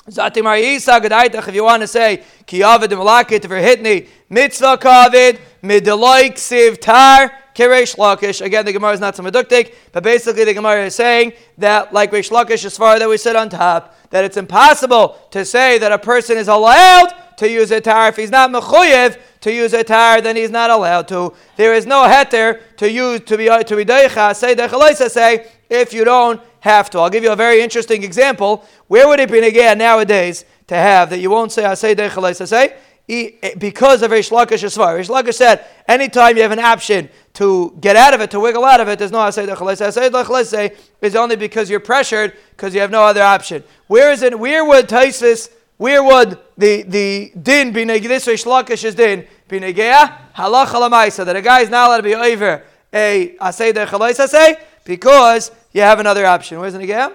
Zatimar 0.09 0.61
Isa 0.61 0.99
Gadaitach, 0.99 1.47
if 1.47 1.55
you 1.55 1.63
want 1.63 1.81
to 1.81 1.87
say, 1.87 2.23
Ki 2.45 2.61
Avid 2.61 2.91
Malakit 2.91 3.39
Verhitni, 3.41 4.07
Mitzvah 4.29 4.77
Kavid, 4.77 5.39
Midaloik 5.63 6.33
Siv 6.33 6.79
Tar, 6.79 7.31
Kiresh 7.55 7.95
Lakish. 7.95 8.45
Again, 8.45 8.65
the 8.65 8.73
Gemara 8.73 8.93
is 8.93 8.99
not 8.99 9.15
some 9.15 9.25
meduktik, 9.25 9.73
but 9.91 10.03
basically 10.03 10.43
the 10.43 10.53
Gemara 10.53 10.85
is 10.85 10.95
saying 10.95 11.33
that, 11.57 11.91
like 11.91 12.11
Reish 12.11 12.29
Lakish, 12.29 12.65
as 12.65 12.77
far 12.77 12.99
that 12.99 13.09
we 13.09 13.17
sit 13.17 13.35
on 13.35 13.49
top, 13.49 13.95
that 14.11 14.23
it's 14.23 14.37
impossible 14.37 15.17
to 15.31 15.43
say 15.43 15.79
that 15.79 15.91
a 15.91 15.97
person 15.97 16.37
is 16.37 16.49
allowed 16.49 17.11
to 17.37 17.49
use 17.49 17.71
a 17.71 17.81
tar. 17.81 18.09
If 18.09 18.17
he's 18.17 18.29
not 18.29 18.51
mechuyev 18.51 19.19
to 19.41 19.51
use 19.51 19.73
a 19.73 19.83
tar, 19.83 20.21
then 20.21 20.35
he's 20.35 20.51
not 20.51 20.69
allowed 20.69 21.07
to. 21.09 21.33
There 21.55 21.73
is 21.73 21.85
no 21.85 22.03
heter 22.03 22.61
to 22.77 22.89
use 22.89 23.21
to 23.21 23.37
be 23.37 23.45
to 23.45 23.75
be 23.75 23.85
deicha. 23.85 24.35
Say 24.35 24.55
deicha 24.55 25.09
say 25.09 25.47
if 25.69 25.93
you 25.93 26.03
don't 26.03 26.41
have 26.59 26.89
to. 26.91 26.99
I'll 26.99 27.09
give 27.09 27.23
you 27.23 27.31
a 27.31 27.35
very 27.35 27.61
interesting 27.61 28.03
example. 28.03 28.65
Where 28.87 29.07
would 29.07 29.19
it 29.19 29.31
be 29.31 29.39
again 29.39 29.77
nowadays 29.77 30.45
to 30.67 30.75
have 30.75 31.09
that 31.11 31.19
you 31.19 31.29
won't 31.29 31.51
say 31.51 31.65
I 31.65 31.75
say 31.75 31.95
I 31.95 32.31
say 32.31 32.75
eh, 33.07 33.55
because 33.57 34.01
of 34.01 34.11
Reish 34.11 34.31
Lakish 34.31 34.63
Svar. 34.65 34.97
Reish 34.97 35.09
Lakish 35.09 35.35
said 35.35 35.65
anytime 35.87 36.35
you 36.35 36.41
have 36.41 36.51
an 36.51 36.59
option 36.59 37.09
to 37.33 37.77
get 37.79 37.95
out 37.95 38.13
of 38.13 38.21
it, 38.21 38.31
to 38.31 38.39
wiggle 38.39 38.65
out 38.65 38.81
of 38.81 38.87
it, 38.87 38.97
there's 38.97 39.11
no 39.11 39.19
Asay 39.19 39.47
Dechalese. 39.47 39.85
Asay 39.85 40.75
is 41.01 41.15
only 41.15 41.35
because 41.35 41.69
you're 41.69 41.79
pressured 41.79 42.33
because 42.51 42.73
you 42.73 42.81
have 42.81 42.91
no 42.91 43.03
other 43.03 43.21
option. 43.21 43.63
Where 43.87 44.11
is 44.11 44.23
it? 44.23 44.37
Where 44.39 44.65
would 44.65 44.87
Taisis? 44.87 45.49
Where 45.77 46.01
would 46.01 46.39
the, 46.57 46.83
the 46.83 47.33
din 47.41 47.73
be 47.73 47.83
this 47.83 48.25
Reish 48.25 48.45
Lakish's 48.45 48.95
din 48.95 49.27
be 49.47 49.59
negea? 49.59 50.33
Halach 50.33 51.25
that 51.25 51.35
a 51.35 51.41
guy 51.41 51.61
is 51.61 51.69
not 51.69 51.87
allowed 51.87 51.97
to 51.97 52.03
be 52.03 52.15
over 52.15 52.63
a 52.93 53.35
Asay 53.41 53.73
Dechalese 53.73 54.57
because 54.85 55.51
you 55.73 55.81
have 55.81 55.99
another 55.99 56.25
option. 56.25 56.59
Where's 56.59 56.73
the 56.73 56.79
Negea? 56.79 57.13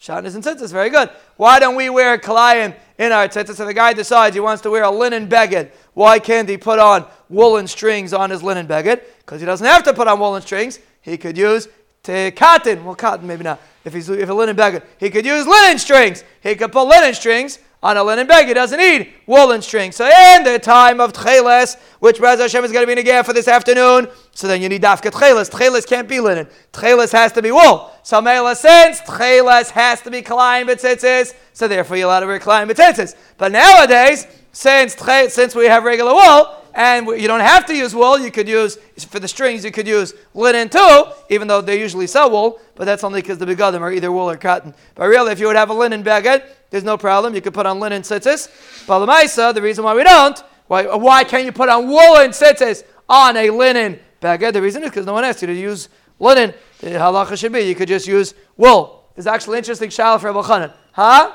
Shatnez 0.00 0.34
and 0.36 0.44
tzitzis, 0.44 0.72
very 0.72 0.90
good. 0.90 1.10
Why 1.36 1.58
don't 1.58 1.74
we 1.74 1.90
wear 1.90 2.16
kalayim 2.18 2.74
in 2.98 3.12
our 3.12 3.28
tzitzis? 3.28 3.60
If 3.60 3.66
the 3.66 3.74
guy 3.74 3.92
decides 3.92 4.34
he 4.34 4.40
wants 4.40 4.62
to 4.62 4.70
wear 4.70 4.84
a 4.84 4.90
linen 4.90 5.28
beged, 5.28 5.72
why 5.92 6.20
can't 6.20 6.48
he 6.48 6.56
put 6.56 6.78
on 6.78 7.04
woolen 7.28 7.66
strings 7.66 8.12
on 8.12 8.30
his 8.30 8.42
linen 8.42 8.68
beged? 8.68 9.02
Because 9.18 9.40
he 9.40 9.46
doesn't 9.46 9.66
have 9.66 9.82
to 9.82 9.92
put 9.92 10.06
on 10.06 10.20
woolen 10.20 10.40
strings. 10.40 10.78
He 11.02 11.18
could 11.18 11.36
use 11.36 11.68
to 12.04 12.30
cotton. 12.30 12.84
Well, 12.84 12.94
cotton 12.94 13.26
maybe 13.26 13.42
not. 13.42 13.60
If 13.84 13.92
he's 13.92 14.08
if 14.08 14.28
a 14.28 14.32
linen 14.32 14.56
beged, 14.56 14.84
he 14.98 15.10
could 15.10 15.26
use 15.26 15.46
linen 15.46 15.78
strings. 15.78 16.22
He 16.42 16.54
could 16.54 16.70
put 16.70 16.84
linen 16.84 17.12
strings 17.12 17.58
on 17.82 17.96
a 17.96 18.02
linen 18.02 18.26
bag. 18.26 18.46
He 18.46 18.54
doesn't 18.54 18.78
need 18.78 19.12
woolen 19.26 19.62
strings. 19.62 19.96
So 19.96 20.06
in 20.06 20.44
the 20.44 20.58
time 20.58 21.00
of 21.00 21.12
Tcheles, 21.12 21.76
which 22.00 22.20
Rez 22.20 22.40
Hashem 22.40 22.64
is 22.64 22.72
going 22.72 22.82
to 22.82 22.86
be 22.86 22.92
in 22.92 22.98
again 22.98 23.24
for 23.24 23.32
this 23.32 23.48
afternoon, 23.48 24.08
so 24.32 24.46
then 24.46 24.60
you 24.60 24.68
need 24.68 24.82
Dafka 24.82 25.10
Tcheles. 25.10 25.50
Tcheles 25.50 25.86
can't 25.86 26.08
be 26.08 26.20
linen. 26.20 26.48
Tcheles 26.72 27.12
has 27.12 27.32
to 27.32 27.42
be 27.42 27.50
wool. 27.50 27.90
So 28.02 28.20
Mela 28.20 28.56
since 28.56 29.00
Tcheles 29.02 29.70
has 29.70 30.00
to 30.02 30.10
be 30.10 30.22
Kalayim 30.22 30.68
B'tzitzis, 30.68 31.34
so 31.52 31.68
therefore 31.68 31.96
you're 31.96 32.06
allowed 32.06 32.20
to 32.20 32.26
wear 32.26 32.40
Kalayim 32.40 32.70
B'tzitzis. 32.70 33.14
But 33.36 33.52
nowadays, 33.52 34.26
since, 34.52 34.96
since 35.32 35.54
we 35.54 35.66
have 35.66 35.84
regular 35.84 36.14
wool, 36.14 36.56
And 36.78 37.08
you 37.08 37.26
don't 37.26 37.40
have 37.40 37.66
to 37.66 37.76
use 37.76 37.92
wool. 37.92 38.20
You 38.20 38.30
could 38.30 38.48
use, 38.48 38.76
for 39.10 39.18
the 39.18 39.26
strings, 39.26 39.64
you 39.64 39.72
could 39.72 39.88
use 39.88 40.14
linen 40.32 40.68
too, 40.68 41.06
even 41.28 41.48
though 41.48 41.60
they 41.60 41.80
usually 41.80 42.06
sell 42.06 42.30
wool, 42.30 42.60
but 42.76 42.84
that's 42.84 43.02
only 43.02 43.20
because 43.20 43.36
the 43.36 43.46
begadim 43.46 43.80
are 43.80 43.90
either 43.90 44.12
wool 44.12 44.30
or 44.30 44.36
cotton. 44.36 44.72
But 44.94 45.08
really, 45.08 45.32
if 45.32 45.40
you 45.40 45.48
would 45.48 45.56
have 45.56 45.70
a 45.70 45.74
linen 45.74 46.04
beged, 46.04 46.44
there's 46.70 46.84
no 46.84 46.96
problem. 46.96 47.34
You 47.34 47.40
could 47.40 47.52
put 47.52 47.66
on 47.66 47.80
linen 47.80 48.02
tzitzis. 48.02 48.86
But 48.86 49.00
the 49.04 49.52
the 49.52 49.60
reason 49.60 49.82
why 49.82 49.92
we 49.96 50.04
don't, 50.04 50.40
why, 50.68 50.86
why 50.94 51.24
can't 51.24 51.44
you 51.44 51.50
put 51.50 51.68
on 51.68 51.88
woolen 51.88 52.30
tzitzis 52.30 52.84
on 53.08 53.36
a 53.36 53.50
linen 53.50 53.98
beged? 54.22 54.52
The 54.52 54.62
reason 54.62 54.84
is 54.84 54.90
because 54.90 55.04
no 55.04 55.14
one 55.14 55.24
asked 55.24 55.42
you 55.42 55.48
to 55.48 55.54
use 55.54 55.88
linen. 56.20 56.54
The 56.78 56.90
halacha 56.90 57.36
should 57.36 57.52
be 57.52 57.62
you 57.62 57.74
could 57.74 57.88
just 57.88 58.06
use 58.06 58.34
wool. 58.56 59.02
It's 59.16 59.26
actually 59.26 59.58
interesting 59.58 59.90
shal 59.90 60.16
for 60.20 60.28
Abu 60.28 60.42
Chanan. 60.42 60.72
Huh? 60.92 61.32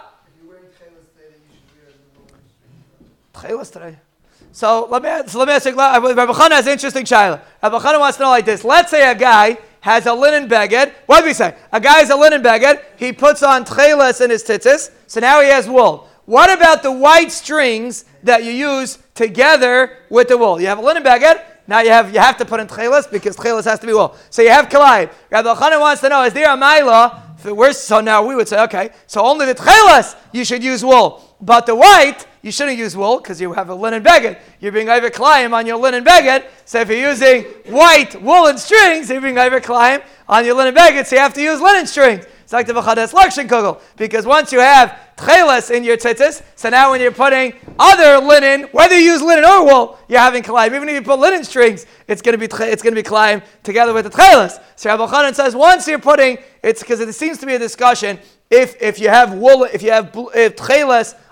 today. 3.72 3.98
So 4.54 4.86
let 4.86 5.02
me 5.02 5.10
so 5.28 5.40
let 5.40 5.48
me 5.48 5.54
ask 5.56 5.66
you. 5.66 5.76
Rabbi 5.76 6.32
Chana 6.32 6.52
has 6.52 6.68
an 6.68 6.74
interesting 6.74 7.06
shaila. 7.06 7.42
Rabbi 7.64 7.80
Chana 7.80 8.00
wants 8.00 8.18
to 8.18 8.24
know 8.24 8.30
like 8.30 8.46
this. 8.46 8.64
Let's 8.64 8.92
say 8.92 9.10
a 9.10 9.16
guy 9.16 9.58
has 9.82 10.06
a 10.06 10.14
linen 10.14 10.48
beged. 10.48 10.94
What 11.08 11.22
do 11.22 11.26
we 11.26 11.34
say? 11.34 11.56
A 11.72 11.82
guy 11.82 12.00
has 12.00 12.12
a 12.12 12.16
linen 12.16 12.44
beged. 12.44 12.80
He 12.96 13.14
puts 13.14 13.42
on 13.42 13.66
tcheles 13.66 14.24
in 14.24 14.30
his 14.30 14.44
tzitzis. 14.44 14.92
So 15.08 15.20
now 15.20 15.42
he 15.42 15.50
has 15.50 15.68
wool. 15.68 16.08
What 16.26 16.56
about 16.56 16.84
the 16.84 16.92
white 16.92 17.32
strings 17.32 18.06
that 18.22 18.44
you 18.44 18.52
use 18.52 19.00
together 19.16 19.98
with 20.12 20.28
the 20.28 20.38
wool? 20.38 20.62
You 20.62 20.68
have 20.68 20.78
a 20.78 20.84
linen 20.84 21.04
beged. 21.04 21.44
Now 21.66 21.80
you 21.80 21.90
have 21.90 22.14
you 22.14 22.20
have 22.20 22.38
to 22.38 22.46
put 22.46 22.60
in 22.60 22.68
tcheles 22.68 23.12
because 23.12 23.36
tcheles 23.36 23.64
has 23.64 23.80
to 23.80 23.88
be 23.88 23.94
wool. 23.94 24.16
So 24.30 24.44
you 24.44 24.52
have 24.52 24.70
kalayim. 24.70 25.12
Rabbi 25.32 25.52
Chana 25.56 25.80
wants 25.80 26.02
to 26.02 26.10
know: 26.10 26.24
Is 26.26 26.34
there 26.34 26.54
a 26.54 26.56
mila? 27.46 27.74
So 27.74 28.02
now 28.02 28.26
we 28.26 28.36
would 28.36 28.48
say, 28.48 28.62
okay, 28.64 28.90
so 29.08 29.22
only 29.22 29.46
the 29.46 29.56
tcheles 29.56 30.16
you 30.32 30.46
should 30.46 30.64
use 30.64 30.84
wool, 30.84 31.36
but 31.42 31.66
the 31.66 31.76
white 31.76 32.26
you 32.42 32.52
shouldn't 32.52 32.78
use 32.78 32.96
wool 32.96 33.20
because 33.20 33.40
you 33.40 33.54
have 33.54 33.70
a 33.70 33.76
linen 33.76 34.04
beged. 34.04 34.38
You're 34.60 34.74
being 34.74 34.90
over 34.90 35.10
climb 35.10 35.54
on 35.54 35.66
your 35.66 35.78
linen 35.78 36.04
beged. 36.04 36.46
So 36.66 36.82
if 36.82 36.90
you're 36.90 37.10
using 37.10 37.44
white 37.74 38.22
woolen 38.22 38.58
strings, 38.58 39.10
you're 39.10 39.22
being 39.22 39.38
over 39.38 39.62
climb 39.62 40.02
on 40.28 40.46
your 40.46 40.56
linen 40.56 40.76
beged. 40.76 41.06
So 41.06 41.16
you 41.16 41.22
have 41.22 41.34
to 41.36 41.42
use 41.42 41.62
linen 41.62 41.88
strings. 41.88 42.26
It's 42.44 42.52
like 42.52 42.68
the 42.68 42.74
v'chades 42.74 43.14
lakshin 43.14 43.48
kugel 43.48 43.82
because 43.96 44.26
once 44.26 44.52
you 44.52 44.60
have 44.60 45.00
tcheles 45.18 45.72
in 45.72 45.84
your 45.84 45.98
tzitzis, 45.98 46.42
so 46.56 46.70
now 46.70 46.92
when 46.92 47.02
you're 47.02 47.12
putting 47.12 47.54
other 47.80 48.18
linen, 48.26 48.64
whether 48.72 48.98
you 48.98 49.12
use 49.12 49.22
linen 49.22 49.46
or 49.46 49.66
wool, 49.66 50.00
you're 50.08 50.20
having 50.20 50.44
climb. 50.44 50.74
Even 50.74 50.90
if 50.90 50.96
you 50.96 51.02
put 51.02 51.20
linen 51.20 51.44
strings, 51.44 51.86
it's 52.08 52.22
going 52.22 52.38
to 52.38 52.48
be 52.48 52.54
it's 52.66 52.82
going 52.82 52.94
to 52.94 53.00
be 53.00 53.04
climb 53.04 53.42
together 53.64 53.94
with 53.94 54.06
the 54.06 54.12
tcheles. 54.12 54.62
So 54.76 54.90
Rabbi 54.90 55.06
Chanan 55.08 55.36
says 55.36 55.56
once 55.56 55.88
you're 55.88 56.00
putting 56.00 56.38
it's 56.62 56.82
because 56.82 57.00
it 57.00 57.14
seems 57.14 57.38
to 57.40 57.46
be 57.46 57.56
a 57.56 57.60
discussion 57.60 58.20
if 58.50 58.82
if 58.82 59.00
you 59.00 59.10
have 59.10 59.34
wool 59.34 59.64
if 59.64 59.82
you 59.82 59.92
have 59.92 60.12
if 60.36 60.56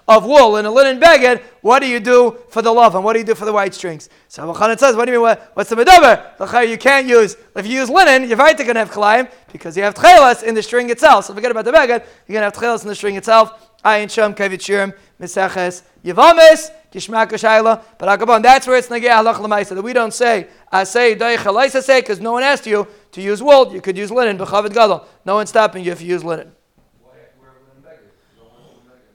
of 0.07 0.25
wool 0.25 0.57
in 0.57 0.65
a 0.65 0.71
linen 0.71 0.99
beged, 0.99 1.41
what 1.61 1.79
do 1.79 1.87
you 1.87 1.99
do 1.99 2.37
for 2.49 2.61
the 2.61 2.71
love 2.71 2.95
and 2.95 3.03
what 3.03 3.13
do 3.13 3.19
you 3.19 3.25
do 3.25 3.35
for 3.35 3.45
the 3.45 3.53
white 3.53 3.73
strings? 3.73 4.09
So 4.27 4.53
Chanan 4.53 4.77
says, 4.77 4.95
what 4.95 5.05
do 5.05 5.11
you 5.11 5.19
mean, 5.19 5.23
what, 5.23 5.51
what's 5.53 5.69
the 5.69 5.75
medaber? 5.75 6.67
You 6.67 6.77
can't 6.77 7.07
use, 7.07 7.37
if 7.55 7.65
you 7.65 7.79
use 7.79 7.89
linen, 7.89 8.27
you're 8.27 8.37
right, 8.37 8.57
going 8.57 8.73
to 8.73 8.79
have 8.79 8.91
klayim 8.91 9.31
because 9.51 9.77
you 9.77 9.83
have 9.83 9.93
tchelas 9.93 10.43
in 10.43 10.53
the 10.53 10.63
string 10.63 10.89
itself. 10.89 11.25
So 11.25 11.33
forget 11.33 11.51
about 11.51 11.65
the 11.65 11.71
beged, 11.71 12.03
you're 12.27 12.39
going 12.39 12.39
to 12.39 12.41
have 12.41 12.53
tchelas 12.53 12.81
in 12.81 12.89
the 12.89 12.95
string 12.95 13.15
itself. 13.15 13.70
Ayin 13.83 14.09
Shem 14.09 14.33
Kevit 14.33 14.59
Shirim 14.59 14.93
Miseches 15.19 15.83
Yevamis 16.03 16.69
Kishmak 16.91 17.29
Shayla. 17.29 17.83
But 17.97 18.19
Akabon, 18.19 18.41
that's 18.43 18.67
where 18.67 18.77
it's 18.77 18.87
Nageh 18.87 19.09
Halach 19.09 19.35
Lamaisa. 19.35 19.75
That 19.75 19.81
we 19.81 19.93
don't 19.93 20.13
say 20.13 20.47
I 20.71 20.83
say 20.83 21.15
Daich 21.15 21.81
say 21.81 22.01
because 22.01 22.19
no 22.19 22.33
one 22.33 22.43
asked 22.43 22.67
you 22.67 22.87
to 23.11 23.21
use 23.21 23.41
wool. 23.41 23.73
You 23.73 23.81
could 23.81 23.97
use 23.97 24.11
linen. 24.11 24.37
B'Chavid 24.37 24.73
Gadol. 24.73 25.05
No 25.25 25.35
one's 25.35 25.49
stopping 25.49 25.83
you 25.83 25.91
if 25.91 26.01
you 26.01 26.07
use 26.07 26.23
linen. 26.23 26.51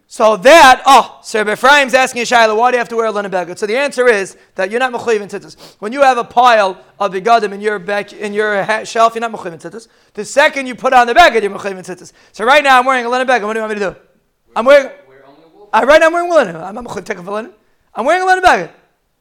So 0.08 0.36
that, 0.36 0.82
oh, 0.86 1.18
so 1.22 1.44
Ephraim's 1.44 1.92
asking 1.92 2.22
Shaila, 2.22 2.56
why 2.56 2.70
do 2.70 2.76
you 2.76 2.78
have 2.78 2.88
to 2.90 2.96
wear 2.96 3.06
a 3.06 3.10
linen 3.10 3.30
beged? 3.30 3.58
So 3.58 3.66
the 3.66 3.76
answer 3.76 4.08
is 4.08 4.36
that 4.54 4.70
you're 4.70 4.78
not 4.78 4.92
mechuyev 4.92 5.20
in 5.20 5.28
tzitzis. 5.28 5.76
When 5.80 5.92
you 5.92 6.00
have 6.02 6.16
a 6.16 6.24
pile 6.24 6.80
of 7.00 7.12
begadim 7.12 7.52
in 7.52 7.60
your 7.60 7.78
back, 7.80 8.12
in 8.12 8.32
your 8.32 8.64
shelf, 8.86 9.14
you're 9.14 9.20
not 9.20 9.32
mechuyev 9.32 9.52
in 9.52 9.58
tzitzis. 9.58 9.88
The 10.14 10.24
second 10.24 10.68
you 10.68 10.76
put 10.76 10.92
on 10.92 11.08
the 11.08 11.12
beged, 11.12 11.42
you're 11.42 11.50
mechuyev 11.50 11.72
in 11.72 11.84
tzitzis. 11.84 12.12
So 12.32 12.44
right 12.44 12.62
now 12.62 12.78
I'm 12.78 12.86
wearing 12.86 13.04
a 13.04 13.08
linen 13.08 13.26
beged. 13.26 13.42
What 13.42 13.52
do 13.52 13.58
you 13.58 13.62
want 13.66 13.74
me 13.74 13.80
to 13.80 13.90
do? 13.90 14.05
I'm 14.56 14.64
wearing. 14.64 14.90
I, 15.72 15.82
uh, 15.82 15.84
right 15.84 16.00
now 16.00 16.06
I'm 16.06 16.12
wearing 16.14 16.30
linen. 16.30 16.56
I'm 16.56 16.74
not 16.74 17.06
taking 17.06 17.22
for 17.22 17.32
linen. 17.32 17.52
I'm 17.94 18.06
wearing 18.06 18.22
a 18.22 18.26
linen 18.26 18.42
bag. 18.42 18.70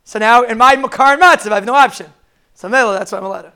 So 0.06 0.18
now 0.18 0.44
in 0.44 0.58
my 0.58 0.75
makar 0.77 1.13
and 1.13 1.22
matzav, 1.22 1.51
I 1.51 1.56
have 1.56 1.65
no 1.65 1.75
option. 1.75 2.08
So 2.54 2.70
that's 2.70 3.12
why 3.12 3.18
I'm 3.18 3.25
a 3.25 3.42
to. 3.44 3.54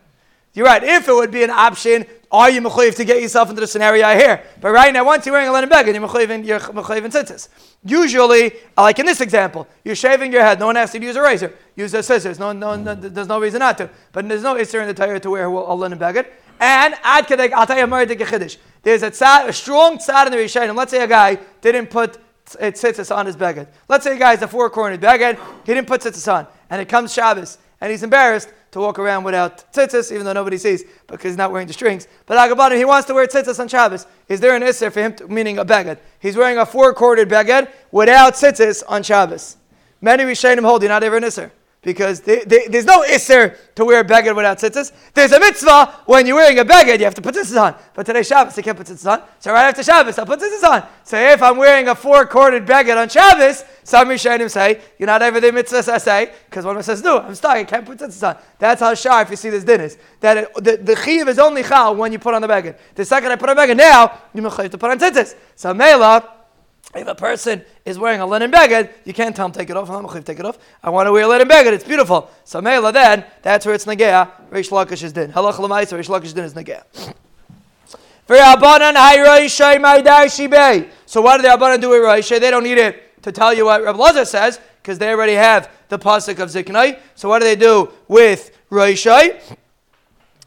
You're 0.54 0.66
right. 0.66 0.84
If 0.84 1.08
it 1.08 1.14
would 1.14 1.32
be 1.32 1.44
an 1.44 1.52
option, 1.52 2.06
are 2.32 2.50
you 2.50 2.60
mechuyev 2.62 2.96
to 2.96 3.06
get 3.06 3.22
yourself 3.22 3.50
into 3.50 3.62
the 3.62 3.68
scenario 3.68 4.06
here? 4.10 4.44
But 4.60 4.72
right 4.72 4.92
now, 4.92 5.06
once 5.06 5.26
you're 5.26 5.34
wearing 5.34 5.48
a 5.48 5.54
linen 5.54 5.70
bag, 5.70 5.88
you're 5.88 5.96
mechuyev 5.96 6.30
in, 6.32 6.44
you're 6.44 6.60
mechuyev 6.60 7.06
in 7.06 7.12
tzitzis. 7.12 7.48
Usually, 7.86 8.52
uh, 8.78 8.82
like 8.82 9.00
in 9.00 9.06
this 9.06 9.22
example, 9.22 9.66
you're 9.86 9.96
shaving 9.96 10.34
your 10.34 10.42
head. 10.42 10.60
No 10.60 10.66
one 10.66 10.76
asks 10.76 10.96
you 10.96 11.00
to 11.00 11.06
use 11.06 11.16
a 11.16 11.22
razor. 11.22 11.54
Use 11.78 11.94
the 11.94 12.04
scissors. 12.04 12.40
No, 12.40 12.52
no, 12.52 12.76
no 12.76 12.94
there's 12.94 13.28
no 13.28 13.40
reason 13.40 13.60
not 13.60 13.78
to. 13.78 13.90
But 14.12 14.28
there's 14.28 14.44
no 14.44 14.58
issue 14.58 14.80
in 14.80 14.88
the 14.88 14.94
tire 14.94 15.18
to 15.18 15.30
wear 15.30 15.46
a 15.46 15.74
linen 15.74 15.98
bag. 15.98 16.28
And 16.60 16.96
ad 17.04 17.26
kedek, 17.26 17.54
I'll 17.54 17.66
tell 17.66 17.78
you 17.78 17.84
a 17.84 17.88
chiddush. 17.88 18.58
There's 18.84 19.04
a, 19.04 19.12
tzad, 19.12 19.48
a 19.48 19.54
strong 19.54 19.98
tzad 19.98 20.26
in 20.26 20.32
the 20.32 20.38
Rishayim. 20.38 20.76
Let's 20.76 20.92
say 20.92 21.04
a 21.04 21.08
guy 21.08 21.36
didn't 21.62 21.88
put 21.88 22.18
eh, 22.60 22.72
tzitzis 22.72 23.16
on 23.16 23.26
his 23.26 23.38
beged. 23.38 23.68
Let's 23.88 24.04
say 24.04 24.16
a 24.16 24.20
guy 24.20 24.32
has 24.32 24.42
a 24.42 24.48
four-cornered 24.48 25.00
beged. 25.00 25.40
He 25.66 25.74
didn't 25.74 25.88
put 25.88 26.02
tzitzis 26.02 26.32
on, 26.32 26.48
and 26.70 26.82
it 26.82 26.90
comes 26.90 27.14
Shabbos, 27.14 27.58
and 27.80 27.92
he's 27.92 28.04
embarrassed 28.04 28.50
to 28.72 28.80
walk 28.80 29.00
around 29.00 29.24
without 29.24 29.72
tzitzis, 29.74 30.12
even 30.12 30.26
though 30.26 30.34
nobody 30.34 30.58
sees 30.58 30.84
because 31.08 31.32
he's 31.32 31.38
not 31.38 31.52
wearing 31.52 31.68
the 31.68 31.74
strings. 31.74 32.08
But 32.26 32.38
Agabanim, 32.38 32.78
he 32.78 32.86
wants 32.86 33.08
to 33.08 33.14
wear 33.14 33.26
tzitzis 33.26 33.60
on 33.60 33.68
Shabbos. 33.68 34.06
Is 34.28 34.40
there 34.40 34.56
an 34.56 34.62
isser 34.62 34.92
for 34.92 35.02
him, 35.02 35.16
to, 35.16 35.28
meaning 35.28 35.60
a 35.60 35.66
beged? 35.66 35.98
He's 36.20 36.36
wearing 36.36 36.58
a 36.58 36.66
four-corded 36.66 37.30
beged 37.30 37.72
without 37.92 38.34
tzitzis 38.34 38.84
on 38.88 39.04
Shabbos. 39.04 39.58
Many 40.02 40.24
Rishayim 40.24 40.62
hold 40.62 40.84
you 40.84 40.90
not 40.90 41.04
ever 41.04 41.18
an 41.18 41.24
isser 41.24 41.52
because 41.82 42.20
they, 42.20 42.44
they, 42.44 42.68
there's 42.68 42.86
no 42.86 43.04
isser 43.04 43.58
to 43.76 43.86
wear 43.86 44.02
a 44.02 44.04
beged 44.04 44.36
without 44.36 44.58
tzitzis. 44.58 44.92
There's 45.14 45.32
a 45.32 45.40
mitzvah 45.40 46.02
when 46.06 46.28
you're 46.28 46.36
wearing 46.36 46.60
a 46.60 46.66
beged, 46.66 47.00
you 47.00 47.06
have 47.06 47.16
to 47.16 47.22
put 47.22 47.36
tzitzis 47.36 47.62
on. 47.62 47.74
But 47.94 48.06
today 48.06 48.24
Shabbos, 48.24 48.58
you 48.58 48.64
can't 48.64 48.78
put 48.78 48.88
tzitzis 48.88 49.10
on. 49.10 49.24
So 49.40 49.54
right 49.54 49.66
after 49.66 49.82
Shabbos, 49.82 50.20
I'll 50.20 50.26
put 50.26 50.42
tzitzis 50.42 50.64
on. 50.64 50.86
So 51.06 51.18
if 51.18 51.42
I'm 51.42 51.56
wearing 51.56 51.88
a 51.88 51.96
four-corded 51.96 52.66
beged 52.66 53.02
on 53.02 53.08
Shabbos, 53.08 53.64
some 53.84 54.10
Rishonim 54.10 54.52
say, 54.52 54.82
you're 54.98 55.08
not 55.08 55.22
ever 55.22 55.40
the 55.40 55.54
mitzvah 55.54 55.94
I 55.94 55.98
say, 56.00 56.34
because 56.50 56.66
one 56.66 56.82
says, 56.84 57.02
no, 57.02 57.20
I'm 57.20 57.34
stuck, 57.34 57.52
I 57.52 57.64
can't 57.64 57.86
put 57.86 58.00
tzitzis 58.00 58.28
on. 58.28 58.42
That's 58.58 58.82
how 58.82 58.94
sharp 58.94 59.30
you 59.30 59.38
see 59.38 59.50
this 59.50 59.64
din 59.64 59.80
is. 59.80 59.98
That 60.20 60.38
it, 60.38 60.54
the, 60.56 60.78
the 60.78 60.96
chiv 60.98 61.30
is 61.30 61.40
only 61.40 61.64
chal 61.64 61.96
when 61.96 62.12
you 62.12 62.20
put 62.20 62.34
on 62.34 62.42
the 62.42 62.48
beged. 62.48 62.78
The 62.96 63.06
second 63.06 63.32
I 63.32 63.38
put 63.38 63.50
on 63.50 63.56
beged, 63.56 63.78
now, 63.78 64.20
you 64.34 64.44
have 64.44 64.70
to 64.70 64.78
put 64.78 64.92
on 64.92 65.00
tzitzis. 65.00 65.36
So 65.56 65.74
Mela, 65.74 66.39
if 66.96 67.08
a 67.08 67.16
person 67.16 67.64
is 67.86 68.00
wearing 68.00 68.20
a 68.20 68.26
linen 68.26 68.52
beged, 68.52 68.90
you 69.06 69.14
can't 69.14 69.36
tell 69.36 69.46
him 69.46 69.52
take 69.52 69.70
it 69.70 69.78
off. 69.78 69.90
I'm 69.90 70.24
take 70.24 70.40
it 70.40 70.46
off. 70.46 70.58
I 70.82 70.90
want 70.90 71.08
to 71.08 71.12
wear 71.12 71.24
a 71.24 71.28
linen 71.28 71.48
beged. 71.48 71.74
It's 71.74 71.84
beautiful. 71.84 72.30
So 72.44 72.62
mela 72.62 72.92
then 72.92 73.26
that's 73.42 73.66
where 73.66 73.76
it's 73.76 73.86
negea. 73.86 74.32
Reish 74.50 74.70
Lakish 74.70 75.04
is 75.04 75.14
din. 75.14 75.32
Halach 75.32 75.56
lemaisa. 75.56 75.98
Reish 75.98 76.10
Lakish 76.10 76.34
din 76.34 76.46
is 76.46 76.54
negea. 76.54 76.84
So 78.30 78.36
what 78.36 78.78
do 81.38 81.42
the 81.42 81.48
Abanan 81.48 81.82
do 81.82 81.90
with 81.90 82.02
Raisha? 82.02 82.40
They 82.40 82.52
don't 82.52 82.64
need 82.64 82.78
it 82.78 83.24
to 83.24 83.32
tell 83.32 83.52
you 83.52 83.66
what 83.66 83.84
Rabbi 83.84 83.98
Lazar 83.98 84.24
says 84.24 84.60
because 84.82 85.00
they 85.00 85.10
already 85.10 85.34
have 85.34 85.72
the 85.88 85.98
pasuk 85.98 86.38
of 86.38 86.50
Ziknai. 86.50 87.00
So 87.16 87.28
what 87.28 87.40
do 87.40 87.46
they 87.46 87.56
do 87.56 87.92
with 88.08 88.56
Raisha? 88.70 89.42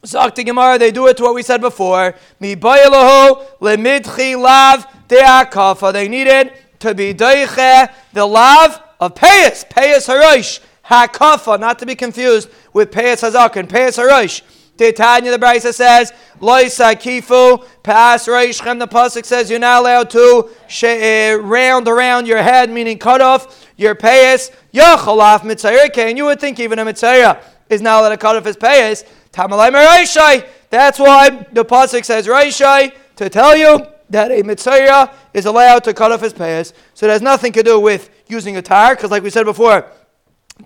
Zakti 0.05 0.45
Gemara, 0.45 0.79
they 0.79 0.93
do 0.93 1.09
it 1.09 1.17
to 1.17 1.25
what 1.25 1.35
we 1.35 1.43
said 1.43 1.61
before. 1.61 2.15
Mi 2.39 2.55
bayalahu 2.55 3.59
lemidchi 3.59 4.41
lav 4.41 4.87
de'akafa. 5.13 5.93
They 5.93 6.09
needed 6.09 6.53
to 6.81 6.95
be 6.95 7.13
deiche 7.15 7.93
the 8.13 8.27
love 8.27 8.81
of 9.01 9.15
payas, 9.15 9.69
payas 9.69 10.09
harosh, 10.09 10.61
hakafa, 10.87 11.61
not 11.61 11.79
to 11.81 11.87
be 11.87 11.95
confused 11.95 12.49
with 12.73 12.91
payas 12.91 13.29
hazakin, 13.29 13.69
payas 13.69 13.99
harosh. 13.99 14.43
Tanya 14.91 15.31
the 15.31 15.39
Brisa 15.39 15.73
says, 15.73 16.13
Loisa 16.41 16.95
kifu, 16.97 17.65
pass 17.85 18.27
reishchem. 18.27 18.81
The 18.81 18.89
pasuk 18.89 19.25
says 19.25 19.49
you're 19.49 19.61
not 19.61 19.83
allowed 19.83 20.11
to 20.11 20.51
sh- 20.67 20.85
uh, 20.85 21.39
round 21.41 21.87
around 21.87 22.27
your 22.27 22.43
head, 22.43 22.69
meaning 22.69 22.99
cut 22.99 23.21
off 23.21 23.69
your 23.77 23.95
payas. 23.95 24.51
Yachalaf 24.75 25.41
mitzayir, 25.41 25.97
and 25.99 26.19
you 26.19 26.25
would 26.25 26.41
think 26.41 26.59
even 26.59 26.81
a 26.81 26.85
mitzayir 26.85 27.41
is 27.69 27.81
not 27.81 28.01
allowed 28.01 28.09
to 28.09 28.17
cut 28.17 28.35
off 28.35 28.45
his 28.45 28.57
payas. 28.57 29.07
Tamalai 29.33 29.71
Reishai. 29.73 30.49
That's 30.71 30.99
why 30.99 31.47
the 31.53 31.65
pasuk 31.65 32.05
says 32.05 32.27
Reishai 32.27 32.93
to 33.17 33.29
tell 33.29 33.57
you 33.57 33.87
that 34.13 34.31
a 34.31 34.43
mitzvah 34.43 35.11
is 35.35 35.47
allowed 35.47 35.85
to 35.85 35.93
cut 35.93 36.13
off 36.13 36.21
his 36.21 36.33
payas. 36.33 36.73
So 36.95 37.07
it 37.07 37.11
has 37.11 37.23
nothing 37.23 37.53
to 37.53 37.63
do 37.63 37.81
with 37.81 38.11
using 38.29 38.57
a 38.57 38.63
tire, 38.63 38.95
because 38.95 39.11
like 39.11 39.23
we 39.23 39.31
said 39.31 39.45
before, 39.45 39.91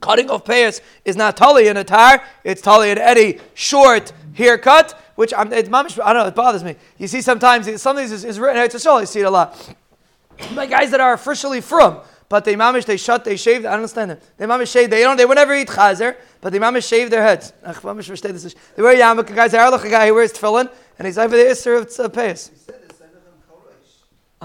cutting 0.00 0.28
off 0.30 0.44
payas 0.44 0.80
is 1.04 1.16
not 1.16 1.36
tali 1.36 1.68
in 1.68 1.76
a 1.76 1.84
tire, 1.84 2.22
it's 2.44 2.60
tali 2.60 2.90
in 2.90 2.98
any 2.98 3.38
short 3.54 4.12
haircut, 4.34 5.00
which 5.14 5.32
I'm, 5.32 5.52
it's 5.52 5.68
I 5.68 6.12
don't 6.12 6.22
know, 6.22 6.26
it 6.26 6.34
bothers 6.34 6.62
me. 6.62 6.76
You 6.98 7.06
see 7.06 7.22
sometimes, 7.22 7.80
some 7.80 7.96
of 7.96 8.02
these 8.02 8.12
is, 8.12 8.24
is 8.24 8.38
written, 8.38 8.62
it's 8.62 8.74
a 8.74 8.80
show, 8.80 8.98
you 8.98 9.06
see 9.06 9.20
it 9.20 9.26
a 9.26 9.30
lot. 9.30 9.74
But 10.54 10.68
guys 10.68 10.90
that 10.90 11.00
are 11.00 11.14
officially 11.14 11.60
from, 11.60 12.00
but 12.28 12.44
they 12.44 12.56
mamish, 12.56 12.84
they 12.84 12.96
shut, 12.96 13.24
they 13.24 13.36
shave, 13.36 13.60
I 13.60 13.70
don't 13.70 13.74
understand 13.74 14.10
them. 14.10 14.18
They 14.36 14.46
mamish 14.46 14.72
shave, 14.72 14.90
they 14.90 15.02
don't, 15.02 15.16
they 15.16 15.24
would 15.24 15.36
never 15.36 15.54
eat 15.54 15.68
chazer, 15.68 16.16
but 16.40 16.52
they 16.52 16.58
mamish 16.58 16.86
shave 16.86 17.08
their 17.08 17.22
heads. 17.22 17.52
They 17.62 18.82
wear 18.82 18.96
yarmulke, 18.96 19.34
guys, 19.34 19.54
a 19.54 19.88
guy 19.88 20.08
who 20.08 20.14
wears 20.14 20.32
tefillin, 20.32 20.68
and 20.98 21.06
he's 21.06 21.18
over 21.18 21.36
the 21.36 21.44
Isser 21.44 21.78
of 21.78 21.84
uh, 21.84 22.08
Payas. 22.08 22.50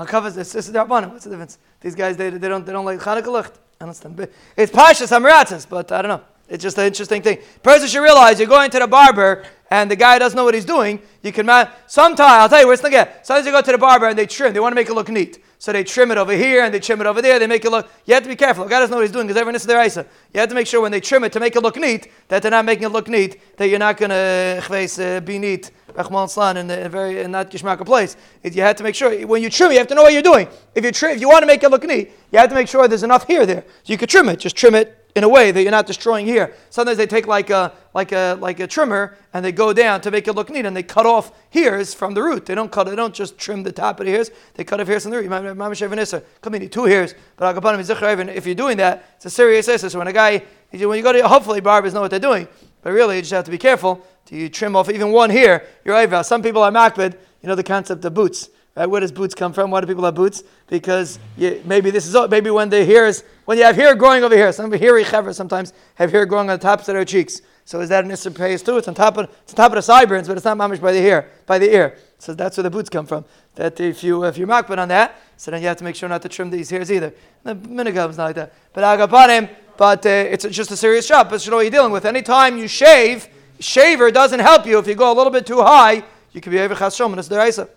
This 0.06 0.56
is 0.56 0.72
their 0.72 0.86
What's 0.86 1.24
the 1.24 1.30
difference? 1.32 1.58
These 1.80 1.96
guys, 1.96 2.18
they, 2.18 2.30
they 2.30 2.48
don't 2.48 2.66
they 2.66 2.72
don't 2.72 2.86
like 2.86 3.00
Chanukah 3.00 3.32
Licht. 3.32 3.54
I 3.80 3.84
understand. 3.84 4.28
It's 4.56 4.72
Pashas 4.72 5.12
Hamaratzis, 5.12 5.68
but 5.68 5.92
I 5.92 6.02
don't 6.02 6.10
know. 6.10 6.22
It's 6.52 6.62
just 6.62 6.78
an 6.78 6.86
interesting 6.86 7.22
thing. 7.22 7.38
Person 7.64 7.88
should 7.88 8.04
realize 8.04 8.38
you're 8.38 8.48
going 8.48 8.70
to 8.72 8.80
the 8.80 8.88
barber 8.88 9.46
and 9.70 9.90
the 9.90 9.96
guy 9.96 10.20
doesn't 10.20 10.36
know 10.36 10.44
what 10.44 10.54
he's 10.54 10.66
doing. 10.66 11.02
You 11.24 11.32
can 11.32 11.48
sometimes 11.88 12.20
I'll 12.20 12.50
tell 12.50 12.60
you 12.60 12.68
where's 12.68 12.82
the 12.82 12.90
get. 12.90 13.26
Sometimes 13.26 13.46
you 13.46 13.54
go 13.54 13.62
to 13.62 13.72
the 13.72 13.78
barber 13.78 14.08
and 14.08 14.18
they 14.18 14.26
trim. 14.26 14.52
They 14.52 14.60
want 14.60 14.74
to 14.74 14.76
make 14.76 14.90
it 14.90 14.94
look 14.94 15.08
neat. 15.08 15.42
So 15.60 15.72
they 15.72 15.86
trim 15.86 16.12
it 16.12 16.18
over 16.18 16.34
here 16.34 16.66
and 16.66 16.74
they 16.74 16.82
trim 16.82 17.00
it 17.00 17.08
over 17.08 17.22
there. 17.22 17.40
They 17.40 17.48
make 17.48 17.64
it 17.64 17.70
look. 17.70 17.90
You 18.06 18.16
have 18.16 18.24
to 18.24 18.30
be 18.30 18.36
careful. 18.36 18.66
The 18.66 18.70
guy 18.70 18.80
doesn't 18.80 18.92
know 18.92 18.98
what 18.98 19.04
he's 19.04 19.14
doing 19.14 19.28
because 19.28 19.40
everyone 19.40 19.56
is 19.56 19.64
their 19.64 19.82
isa. 19.86 20.06
You 20.34 20.42
have 20.42 20.50
to 20.50 20.56
make 20.56 20.68
sure 20.68 20.82
when 20.82 20.92
they 20.92 21.00
trim 21.00 21.24
it 21.24 21.32
to 21.32 21.40
make 21.40 21.56
it 21.56 21.62
look 21.62 21.78
neat 21.78 22.12
that 22.28 22.42
they're 22.42 22.52
not 22.52 22.66
making 22.66 22.84
it 22.84 22.90
look 22.90 23.08
neat. 23.08 23.40
That 23.56 23.70
you're 23.70 23.80
not 23.80 23.96
going 23.96 24.10
to 24.10 24.62
uh, 25.00 25.20
be 25.22 25.40
neat. 25.40 25.72
Rahman 25.96 26.58
in 26.58 26.70
a 26.70 26.90
very 26.90 27.22
in 27.22 27.32
not 27.32 27.50
gishmaka 27.50 27.86
place. 27.86 28.18
You 28.44 28.62
have 28.62 28.76
to 28.76 28.84
make 28.84 28.96
sure 28.96 29.26
when 29.26 29.42
you 29.42 29.50
trim, 29.50 29.72
you 29.72 29.78
have 29.78 29.88
to 29.88 29.96
know 29.96 30.04
what 30.04 30.12
you're 30.12 30.22
doing. 30.22 30.50
If 30.76 30.84
you 30.84 30.92
trim, 30.92 31.16
if 31.16 31.22
you 31.22 31.30
want 31.30 31.44
to 31.44 31.48
make 31.48 31.64
it 31.64 31.70
look 31.70 31.84
neat, 31.86 32.12
you 32.32 32.40
have 32.40 32.50
to 32.50 32.56
make 32.56 32.68
sure 32.68 32.88
there's 32.90 33.04
enough 33.04 33.26
here 33.26 33.46
there. 33.46 33.64
So 33.84 33.94
you 33.94 33.98
could 33.98 34.10
trim 34.10 34.28
it. 34.28 34.40
Just 34.40 34.58
trim 34.58 34.76
it 34.76 35.01
in 35.16 35.24
a 35.24 35.30
way 35.30 35.52
that 35.52 35.62
you're 35.62 35.72
not 35.72 35.88
destroying 35.88 36.26
here. 36.26 36.54
Sometimes 36.70 36.98
they 36.98 37.08
take 37.08 37.28
like 37.28 37.50
a 37.50 37.74
like 37.94 38.12
a 38.12 38.38
like 38.40 38.60
a 38.60 38.68
trimmer 38.68 39.18
and 39.34 39.44
they 39.44 39.52
go 39.52 39.74
down 39.74 40.02
to 40.02 40.12
make 40.12 40.28
it 40.28 40.34
look 40.34 40.50
neat 40.50 40.66
and 40.66 40.76
they 40.76 40.84
cut 40.84 41.06
off 41.06 41.32
hairs 41.50 41.94
from 41.94 42.14
the 42.14 42.24
root. 42.24 42.46
They 42.46 42.56
don't 42.56 42.72
cut. 42.72 42.86
They 42.86 42.96
don't 42.96 43.14
just 43.14 43.38
trim 43.38 43.64
the 43.64 43.72
top 43.72 44.00
of 44.00 44.06
the 44.06 44.12
hairs. 44.12 44.32
They 44.54 44.64
cut 44.64 44.80
off 44.80 44.88
hairs 44.88 45.04
from 45.04 45.12
the 45.12 45.18
root. 45.18 45.24
You 45.24 45.30
might 45.30 45.44
have 45.44 46.24
come 46.42 46.54
in 46.56 46.70
two 46.70 46.86
hairs, 46.86 47.16
but 47.38 47.58
if 47.58 48.46
you're 48.46 48.56
doing 48.56 48.78
that, 48.78 49.06
it's 49.18 49.26
a 49.26 49.30
serious 49.30 49.68
issue. 49.68 49.90
So 49.90 49.98
when 49.98 50.08
a 50.08 50.14
guy 50.14 50.44
when 50.72 50.98
you 50.98 51.04
go 51.04 51.12
to 51.12 51.28
hopefully 51.28 51.60
barbers 51.60 51.94
know 51.94 52.02
what 52.02 52.12
they're 52.12 52.20
doing, 52.20 52.48
but 52.82 52.94
really 52.94 53.18
you 53.18 53.22
just 53.22 53.34
have 53.34 53.46
to 53.46 53.52
be 53.52 53.58
careful. 53.58 54.06
Do 54.26 54.36
you 54.36 54.50
trim 54.50 54.76
off 54.76 54.90
even 54.90 55.12
one 55.12 55.30
hair? 55.30 55.66
Your 55.84 55.96
eyebrow. 55.96 56.22
Some 56.22 56.42
people 56.42 56.64
are 56.64 56.72
makbid. 56.72 57.14
You 57.42 57.50
know 57.50 57.56
the 57.56 57.64
concept 57.64 58.06
of 58.06 58.14
boots. 58.14 58.50
Right? 58.76 58.86
Where 58.86 59.02
does 59.02 59.12
boots 59.12 59.36
come 59.36 59.52
from? 59.52 59.70
Why 59.70 59.82
do 59.82 59.88
people 59.88 60.06
have 60.06 60.16
boots? 60.16 60.44
Because 60.68 61.20
you, 61.36 61.62
maybe 61.66 61.92
this 61.92 62.08
is 62.08 62.16
maybe 62.30 62.50
when 62.52 62.70
the 62.70 62.86
hair 62.86 63.06
is 63.06 63.24
when 63.44 63.58
you 63.58 63.66
have 63.66 63.76
hair 63.76 63.96
growing 63.96 64.24
over 64.24 64.36
here. 64.36 64.52
Some 64.54 64.72
hairy 64.72 65.04
chevra 65.04 65.36
sometimes 65.36 65.74
have 65.96 66.12
hair 66.12 66.26
growing 66.26 66.50
on 66.50 66.58
the 66.58 66.62
tops 66.62 66.88
of 66.88 66.96
their 66.96 67.04
cheeks. 67.04 67.42
So 67.66 67.82
is 67.82 67.90
that 67.90 68.06
an 68.06 68.12
issur 68.12 68.36
pays 68.36 68.64
too? 68.64 68.78
It's 68.78 68.88
on 68.88 68.94
top 68.94 69.18
of 69.18 69.30
it's 69.44 69.52
on 69.52 69.58
top 69.58 69.72
of 69.72 69.76
the 69.76 69.82
sideburns, 69.82 70.28
but 70.30 70.38
it's 70.38 70.46
not 70.46 70.58
mamish 70.58 70.82
by 70.82 70.94
the 70.94 71.02
hair, 71.02 71.30
by 71.46 71.60
the 71.60 71.74
ear. 71.74 71.98
So 72.18 72.34
that's 72.34 72.56
where 72.56 72.64
the 72.64 72.70
boots 72.70 72.90
come 72.90 73.06
from. 73.06 73.26
That 73.56 73.78
if 73.82 74.06
you 74.06 74.24
if 74.24 74.38
you're 74.38 74.48
makbid 74.48 74.78
on 74.78 74.88
that, 74.88 75.20
so 75.36 75.52
then 75.52 75.62
you 75.62 75.68
have 75.68 75.78
to 75.78 75.84
make 75.84 75.98
sure 75.98 76.08
not 76.08 76.22
to 76.22 76.30
trim 76.30 76.50
these 76.50 76.70
hairs 76.70 76.90
either. 76.90 77.14
The 77.44 77.56
minigam 77.56 78.10
is 78.10 78.18
not 78.18 78.26
like 78.26 78.36
that. 78.36 78.54
But 78.72 78.84
agapanim, 78.84 79.50
but 79.76 80.06
uh, 80.06 80.10
it's 80.10 80.46
just 80.46 80.72
a 80.72 80.78
serious 80.78 81.10
job. 81.10 81.30
But 81.30 81.46
you 81.46 81.52
know 81.52 81.58
what 81.58 81.64
you're 81.64 81.72
dealing 81.72 81.92
with. 81.92 82.06
Anytime 82.06 82.58
you 82.58 82.70
shave, 82.70 83.28
shaver 83.60 84.12
doesn't 84.12 84.40
help 84.40 84.66
you. 84.66 84.80
If 84.80 84.88
you 84.88 84.96
go 84.96 85.12
a 85.12 85.16
little 85.16 85.32
bit 85.32 85.46
too 85.46 85.62
high, 85.62 86.04
you 86.32 86.40
can 86.40 86.54
be 86.54 86.60
over 86.60 86.74
chasshom 86.74 87.08
and 87.08 87.20
it's 87.20 87.28
deraisa. 87.28 87.68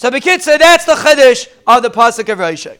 So 0.00 0.10
Bekitza, 0.10 0.58
that's 0.58 0.86
the 0.86 0.94
Chiddush 0.94 1.46
of 1.66 1.82
the 1.82 1.90
Pasuk 1.90 2.32
of 2.32 2.38
Roshai. 2.38 2.78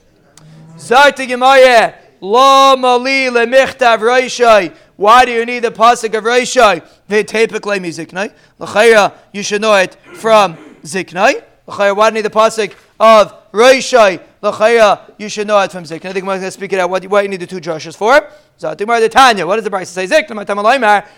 Zarti 0.76 1.28
Gemaya, 1.28 1.94
Lo 2.22 2.74
Mali 2.76 3.26
Lemichtav 3.26 3.98
Roshai. 3.98 4.74
Why 4.96 5.26
do 5.26 5.32
you 5.32 5.44
need 5.44 5.58
the 5.58 5.70
Pasuk 5.70 6.16
of 6.16 6.24
Roshai? 6.24 6.82
V'tepik 7.10 7.60
Lemi 7.60 7.90
Ziknai. 7.90 8.32
L'chayra, 8.58 9.12
you 9.34 9.42
should 9.42 9.60
know 9.60 9.74
it 9.74 9.98
from 10.14 10.56
Ziknai. 10.82 11.44
L'chayra, 11.66 11.94
why 11.94 12.08
do 12.08 12.16
you 12.16 12.22
need 12.22 12.32
the 12.32 12.34
Pasuk 12.34 12.74
of 12.98 13.34
Roshai? 13.52 14.22
L'chayra, 14.40 15.12
you 15.18 15.28
should 15.28 15.46
know 15.46 15.60
it 15.60 15.70
from 15.70 15.84
Ziknai. 15.84 16.08
I 16.08 16.12
think 16.14 16.24
I'm 16.24 16.24
going 16.24 16.40
to 16.40 16.50
speak 16.50 16.72
it 16.72 16.78
out. 16.78 16.88
What, 16.88 17.04
what 17.04 17.22
you 17.22 17.28
need 17.28 17.40
the 17.40 17.46
two 17.46 17.60
Joshes 17.60 17.94
for? 17.94 18.30
Zatimar 18.60 19.00
the 19.00 19.08
Tanya. 19.08 19.46
What 19.46 19.56
does 19.56 19.64
the 19.64 19.70
Brisa 19.70 19.86
say? 19.86 20.06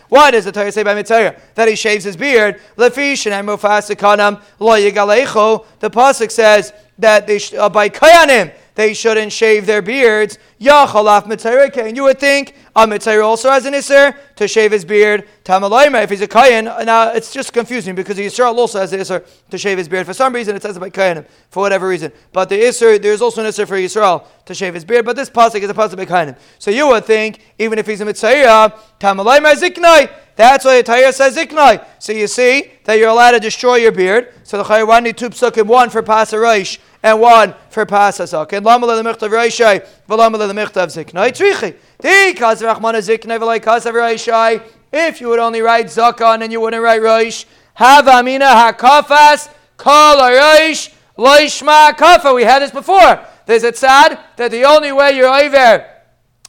What 0.09 0.31
does 0.31 0.45
the 0.45 0.53
Torah 0.53 0.71
say 0.71 0.85
by 0.85 0.95
Mitzvah? 0.95 1.35
That 1.57 1.67
he 1.67 1.75
shaves 1.75 2.05
his 2.05 2.17
beard. 2.17 2.61
Lefish 2.77 3.31
and 3.31 3.49
Amufasikanam 3.49 4.41
lo. 4.61 5.67
The 5.81 5.91
pasuk 5.91 6.31
says 6.31 6.73
that 6.99 7.27
they 7.27 7.41
sh- 7.41 7.55
uh, 7.55 7.69
by 7.69 7.89
kayanim 7.89 8.53
they 8.75 8.95
shouldn't 8.95 9.33
shave 9.33 9.67
their 9.67 9.83
beards. 9.83 10.39
Yachalaf 10.61 11.77
And 11.87 11.97
you 11.97 12.05
would 12.05 12.19
think 12.19 12.55
a 12.75 12.87
mitzayre 12.87 13.23
also 13.23 13.51
has 13.51 13.67
an 13.67 13.75
iser 13.75 14.17
to 14.37 14.49
shave 14.49 14.73
his 14.73 14.85
beard. 14.85 15.29
Tamalayma, 15.45 16.05
if 16.05 16.11
he's 16.11 16.23
a 16.23 16.29
kayan, 16.29 16.65
now 16.65 17.13
it's 17.13 17.33
just 17.33 17.53
confusing 17.53 17.95
because 17.95 18.17
the 18.17 18.25
Yisrael 18.25 18.55
also 18.57 18.81
has 18.81 18.91
the 18.91 19.01
iser 19.01 19.25
to 19.51 19.59
shave 19.59 19.77
his 19.77 19.89
beard. 19.89 20.07
For 20.07 20.15
some 20.15 20.33
reason 20.35 20.57
it 20.57 20.63
says 20.63 20.77
about 20.77 20.93
kayanim, 20.93 21.27
for 21.51 21.61
whatever 21.61 21.87
reason. 21.87 22.13
But 22.33 22.49
the 22.49 22.67
iser, 22.67 22.99
there's 22.99 23.21
also 23.21 23.43
an 23.43 23.49
iser 23.49 23.67
for 23.67 23.77
Yisrael 23.77 24.27
to 24.47 24.55
shave 24.55 24.75
his 24.75 24.85
beard. 24.85 25.05
But 25.05 25.17
this 25.17 25.29
pasuk 25.29 25.61
is 25.61 25.69
a 25.69 25.75
pasuk 25.75 25.97
by 25.97 26.07
kayanim. 26.07 26.39
So 26.59 26.71
you 26.71 26.89
would 26.89 27.05
think, 27.05 27.41
even 27.59 27.79
if 27.79 27.87
he's 27.87 28.01
a 28.01 28.07
mitzayre, 28.07 28.73
tamalayma 28.99 29.55
ziknai, 29.55 30.11
that's 30.35 30.65
why 30.65 30.79
the 30.79 30.83
Torah 30.83 31.13
says 31.13 31.37
ziknai. 31.37 31.85
So 31.99 32.13
you 32.13 32.27
see 32.27 32.73
that 32.85 32.95
you're 32.95 33.11
allowed 33.11 33.33
to 33.33 33.41
destroy 33.41 33.77
your 33.77 33.93
beard. 33.93 34.33
So 34.45 34.59
the 34.59 34.65
Chayyawani 34.65 35.15
two 35.15 35.31
psukim, 35.31 35.67
one 35.67 35.91
for 35.91 36.03
Pasaraish 36.03 36.79
and 37.03 37.21
one 37.21 37.55
for 37.71 37.85
Pasasok. 37.85 38.53
And 38.53 38.65
Lama 38.65 38.87
le 38.87 39.03
Michtav 39.03 39.31
Reishai, 39.31 39.87
Valama 40.09 40.39
le 40.39 40.53
Michtav 40.53 40.87
Ziknai 40.89 41.31
Trichi. 41.31 41.77
Di 42.01 42.39
Kazav 42.39 42.81
Ziknai 42.81 43.39
Valai 43.39 43.61
Kazav 43.61 43.93
Reishai. 43.93 44.63
If 44.93 45.21
you 45.21 45.29
would 45.29 45.39
only 45.39 45.63
write 45.63 45.87
Zakon 45.87 46.43
and 46.43 46.53
you 46.53 46.61
wouldn't 46.61 46.83
write 46.83 47.01
Roish, 47.01 47.47
have 47.75 48.07
Amina 48.07 48.45
Hakafas, 48.45 49.51
Kol 49.77 50.17
Roish, 50.17 50.93
Loishma 51.17 51.93
Kafa. 51.93 52.35
We 52.35 52.45
had 52.45 52.61
this 52.61 52.71
before. 52.71 53.27
Is 53.49 53.65
it 53.65 53.77
sad 53.77 54.19
that 54.37 54.51
the 54.51 54.65
only 54.65 54.93
way 54.93 55.17
you're 55.17 55.29
over 55.29 55.87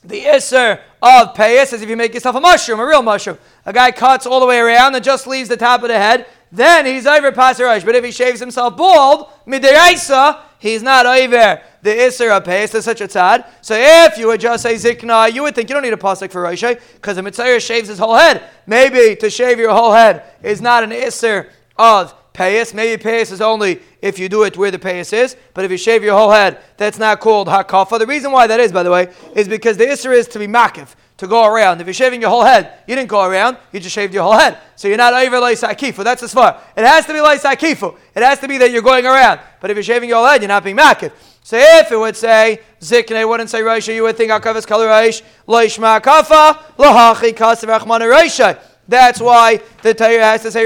the 0.03 0.21
Isser 0.23 0.79
of 1.03 1.35
Payas 1.35 1.73
as 1.73 1.81
if 1.81 1.89
you 1.89 1.97
make 1.97 2.13
yourself 2.13 2.37
a 2.37 2.39
mushroom, 2.39 2.79
a 2.79 2.85
real 2.85 3.03
mushroom. 3.03 3.37
A 3.65 3.73
guy 3.73 3.91
cuts 3.91 4.25
all 4.25 4.39
the 4.39 4.45
way 4.45 4.57
around 4.57 4.95
and 4.95 5.03
just 5.03 5.27
leaves 5.27 5.49
the 5.49 5.57
top 5.57 5.83
of 5.83 5.89
the 5.89 5.97
head, 5.97 6.25
then 6.49 6.85
he's 6.85 7.05
over 7.05 7.31
Pasarash. 7.33 7.83
But 7.83 7.95
if 7.95 8.05
he 8.05 8.11
shaves 8.11 8.39
himself 8.39 8.77
bald, 8.77 9.27
Midiraisa, 9.45 10.39
he's 10.59 10.81
not 10.81 11.05
over 11.05 11.61
the 11.81 11.89
Isser 11.89 12.35
of 12.35 12.45
Payas. 12.45 12.71
There's 12.71 12.85
such 12.85 13.01
a 13.01 13.07
tzad. 13.07 13.45
So 13.61 13.75
if 13.77 14.17
you 14.17 14.27
would 14.27 14.39
just 14.39 14.63
say 14.63 14.75
Zikna, 14.75 15.33
you 15.33 15.43
would 15.43 15.55
think 15.55 15.69
you 15.69 15.73
don't 15.73 15.83
need 15.83 15.93
a 15.93 15.97
pasuk 15.97 16.31
for 16.31 16.43
Rashi 16.43 16.79
because 16.95 17.17
eh? 17.17 17.21
the 17.21 17.23
Mitzvah 17.23 17.59
shaves 17.59 17.89
his 17.89 17.99
whole 17.99 18.15
head. 18.15 18.49
Maybe 18.65 19.17
to 19.17 19.29
shave 19.29 19.59
your 19.59 19.73
whole 19.73 19.91
head 19.91 20.23
is 20.41 20.61
not 20.61 20.83
an 20.83 20.91
Isser 20.91 21.49
of 21.77 22.15
payas. 22.33 22.73
Maybe 22.73 23.01
payas 23.01 23.31
is 23.31 23.41
only 23.41 23.79
if 24.01 24.19
you 24.19 24.29
do 24.29 24.43
it 24.43 24.57
where 24.57 24.71
the 24.71 24.79
payas 24.79 25.13
is, 25.13 25.35
but 25.53 25.65
if 25.65 25.71
you 25.71 25.77
shave 25.77 26.03
your 26.03 26.17
whole 26.17 26.31
head, 26.31 26.59
that's 26.77 26.97
not 26.97 27.19
called 27.19 27.47
hakafa. 27.47 27.99
The 27.99 28.07
reason 28.07 28.31
why 28.31 28.47
that 28.47 28.59
is, 28.59 28.71
by 28.71 28.83
the 28.83 28.91
way, 28.91 29.13
is 29.35 29.47
because 29.47 29.77
the 29.77 29.85
isra 29.85 30.15
is 30.15 30.27
to 30.29 30.39
be 30.39 30.47
makif, 30.47 30.95
to 31.17 31.27
go 31.27 31.45
around. 31.45 31.79
If 31.79 31.87
you're 31.87 31.93
shaving 31.93 32.21
your 32.21 32.29
whole 32.29 32.43
head, 32.43 32.79
you 32.87 32.95
didn't 32.95 33.09
go 33.09 33.23
around, 33.23 33.57
you 33.71 33.79
just 33.79 33.93
shaved 33.93 34.13
your 34.13 34.23
whole 34.23 34.37
head. 34.37 34.57
So 34.75 34.87
you're 34.87 34.97
not 34.97 35.13
over 35.13 35.37
akifu. 35.37 36.03
That's 36.03 36.23
as 36.23 36.33
far. 36.33 36.59
It 36.75 36.85
has 36.85 37.05
to 37.05 37.13
be 37.13 37.19
akifu. 37.19 37.97
It 38.15 38.23
has 38.23 38.39
to 38.39 38.47
be 38.47 38.57
that 38.57 38.71
you're 38.71 38.81
going 38.81 39.05
around. 39.05 39.39
But 39.61 39.71
if 39.71 39.77
you're 39.77 39.83
shaving 39.83 40.09
your 40.09 40.17
whole 40.17 40.27
head, 40.27 40.41
you're 40.41 40.49
not 40.49 40.63
being 40.63 40.77
makif. 40.77 41.11
So 41.45 41.57
if 41.57 41.91
it 41.91 41.97
would 41.97 42.15
say 42.15 42.61
zikne, 42.79 43.27
wouldn't 43.27 43.49
say 43.49 43.61
Raisha, 43.61 43.93
you 43.93 44.03
would 44.03 44.15
think 44.15 44.31
Akavas 44.31 44.65
color 44.65 44.87
Raish, 44.87 45.21
Loishma 45.45 46.01
Kafa, 46.01 46.53
Lahachi 46.77 47.33
Kasav 47.33 47.77
Rachmana. 47.77 48.57
That's 48.87 49.19
why 49.19 49.59
the 49.81 49.93
Torah 49.93 50.23
has 50.23 50.41
to 50.43 50.51
say 50.51 50.65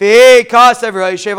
Raisha. 0.00 1.32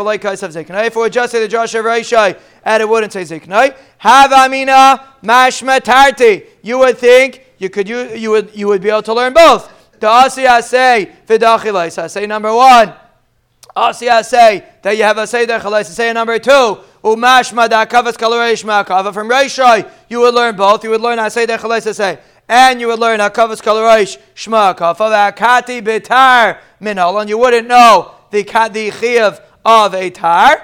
If 0.86 0.96
it 0.96 0.98
would 0.98 1.12
just 1.12 1.32
say 1.32 1.40
the 1.40 1.48
Josh 1.48 1.74
of 1.74 1.84
Raishai, 1.84 2.38
and 2.64 2.80
it 2.82 2.88
wouldn't 2.88 3.12
say 3.12 3.22
Ziknai, 3.22 3.76
have 3.98 4.32
Amina 4.32 5.04
Mashma 5.22 5.80
Tarti. 5.80 6.44
You 6.62 6.78
would 6.78 6.98
think 6.98 7.44
you 7.58 7.68
could 7.68 7.88
you, 7.88 8.08
you 8.10 8.30
would 8.30 8.54
you 8.54 8.68
would 8.68 8.80
be 8.82 8.88
able 8.90 9.02
to 9.02 9.14
learn 9.14 9.32
both. 9.32 9.70
The 9.98 10.06
Asiya 10.06 10.62
say 10.62 11.10
Vidachilais. 11.26 12.10
say 12.10 12.26
number 12.26 12.54
one. 12.54 12.94
Asiya 13.76 14.24
say 14.24 14.64
that 14.82 14.96
you 14.96 15.02
have 15.02 15.18
a 15.18 15.26
Seder 15.26 15.58
Chalais. 15.58 15.86
Say 15.86 16.12
number 16.12 16.38
two. 16.38 16.78
Umashma 17.02 17.68
da 17.68 17.84
kavas 17.84 18.16
kalarishma 18.16 18.86
kava 18.86 19.12
from 19.12 19.28
Raishai. 19.28 19.90
You 20.08 20.20
would 20.20 20.34
learn 20.34 20.54
both. 20.56 20.84
You 20.84 20.90
would 20.90 21.00
learn 21.00 21.18
Aseder 21.18 21.58
Chalais 21.58 21.92
say 21.94 22.18
and 22.48 22.80
you 22.80 22.88
would 22.88 22.98
learn 22.98 23.20
Hakavas 23.20 23.62
Kalarish 23.62 24.18
Shma 24.34 24.76
Kafa 24.76 25.34
Kati 25.34 25.80
Bitar 25.80 26.58
Minal, 26.80 27.18
and 27.18 27.30
you 27.30 27.38
wouldn't 27.38 27.68
know 27.68 28.14
the 28.32 28.90
chiyav 28.90 29.40
of 29.64 29.94
a 29.94 30.10
tar. 30.10 30.62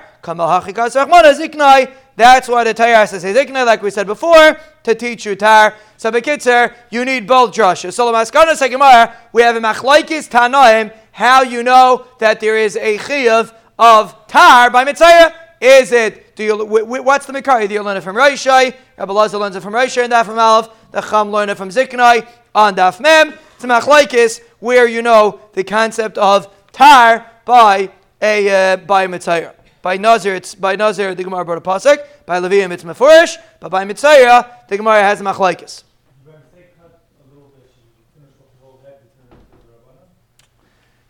That's 2.16 2.48
why 2.48 2.64
the 2.64 2.74
Torah 2.74 3.06
says 3.06 3.22
zikna, 3.22 3.64
like 3.64 3.80
we 3.80 3.90
said 3.90 4.08
before, 4.08 4.58
to 4.82 4.94
teach 4.94 5.24
you 5.24 5.36
tar. 5.36 5.74
So 5.96 6.10
bekitzer, 6.10 6.74
you 6.90 7.04
need 7.04 7.28
both 7.28 7.54
drushes. 7.54 7.92
So 7.92 8.12
lamaskana 8.12 8.54
segemara, 8.54 9.14
we 9.32 9.42
have 9.42 9.54
a 9.54 9.60
machlaikis 9.60 10.28
tanaim. 10.28 10.92
How 11.12 11.42
you 11.42 11.62
know 11.62 12.06
that 12.18 12.40
there 12.40 12.58
is 12.58 12.76
a 12.76 12.98
chiyav 12.98 13.54
of 13.78 14.26
tar 14.26 14.70
by 14.70 14.84
mitzayah? 14.84 15.32
Is 15.60 15.92
it 15.92 16.36
do 16.38 16.44
you, 16.44 16.64
what's 16.64 17.26
the 17.26 17.32
mikari? 17.32 17.66
Do 17.66 17.74
you 17.74 17.82
learn 17.82 17.96
it 17.96 18.02
from 18.02 18.14
Raishai? 18.14 18.72
Rabbi 18.96 19.12
Lazar 19.12 19.38
learns 19.38 19.56
it 19.56 19.60
from 19.60 19.74
Raishai 19.74 20.04
and 20.04 20.12
that 20.12 20.24
from 20.24 20.38
Aleph. 20.38 20.68
The 20.92 21.00
Chum 21.00 21.32
learn 21.32 21.48
it 21.48 21.56
from 21.56 21.70
Ziknai 21.70 22.28
on 22.54 22.76
Daf 22.76 23.00
Mem. 23.00 23.34
It's 23.60 23.64
a 23.64 24.44
where 24.60 24.86
you 24.86 25.02
know 25.02 25.40
the 25.54 25.64
concept 25.64 26.16
of 26.16 26.54
tar 26.70 27.28
by 27.48 27.90
a 28.20 28.74
uh, 28.74 28.76
by 28.76 29.04
a 29.04 29.08
mitzayah. 29.08 29.54
By 29.80 29.96
Nazir, 29.96 30.34
it's 30.34 30.54
by 30.54 30.76
Nazir 30.76 31.14
the 31.14 31.24
Gemara 31.24 31.44
brought 31.44 31.58
a 31.58 31.62
pasuk. 31.62 31.98
By 32.26 32.40
Levium, 32.40 32.70
it's 32.72 32.84
mefurish. 32.84 33.38
But 33.58 33.70
by 33.70 33.84
mitzayah, 33.84 34.68
the 34.68 34.76
Gemara 34.76 35.02
has 35.02 35.20
a 35.20 35.24
machlekes. 35.24 35.84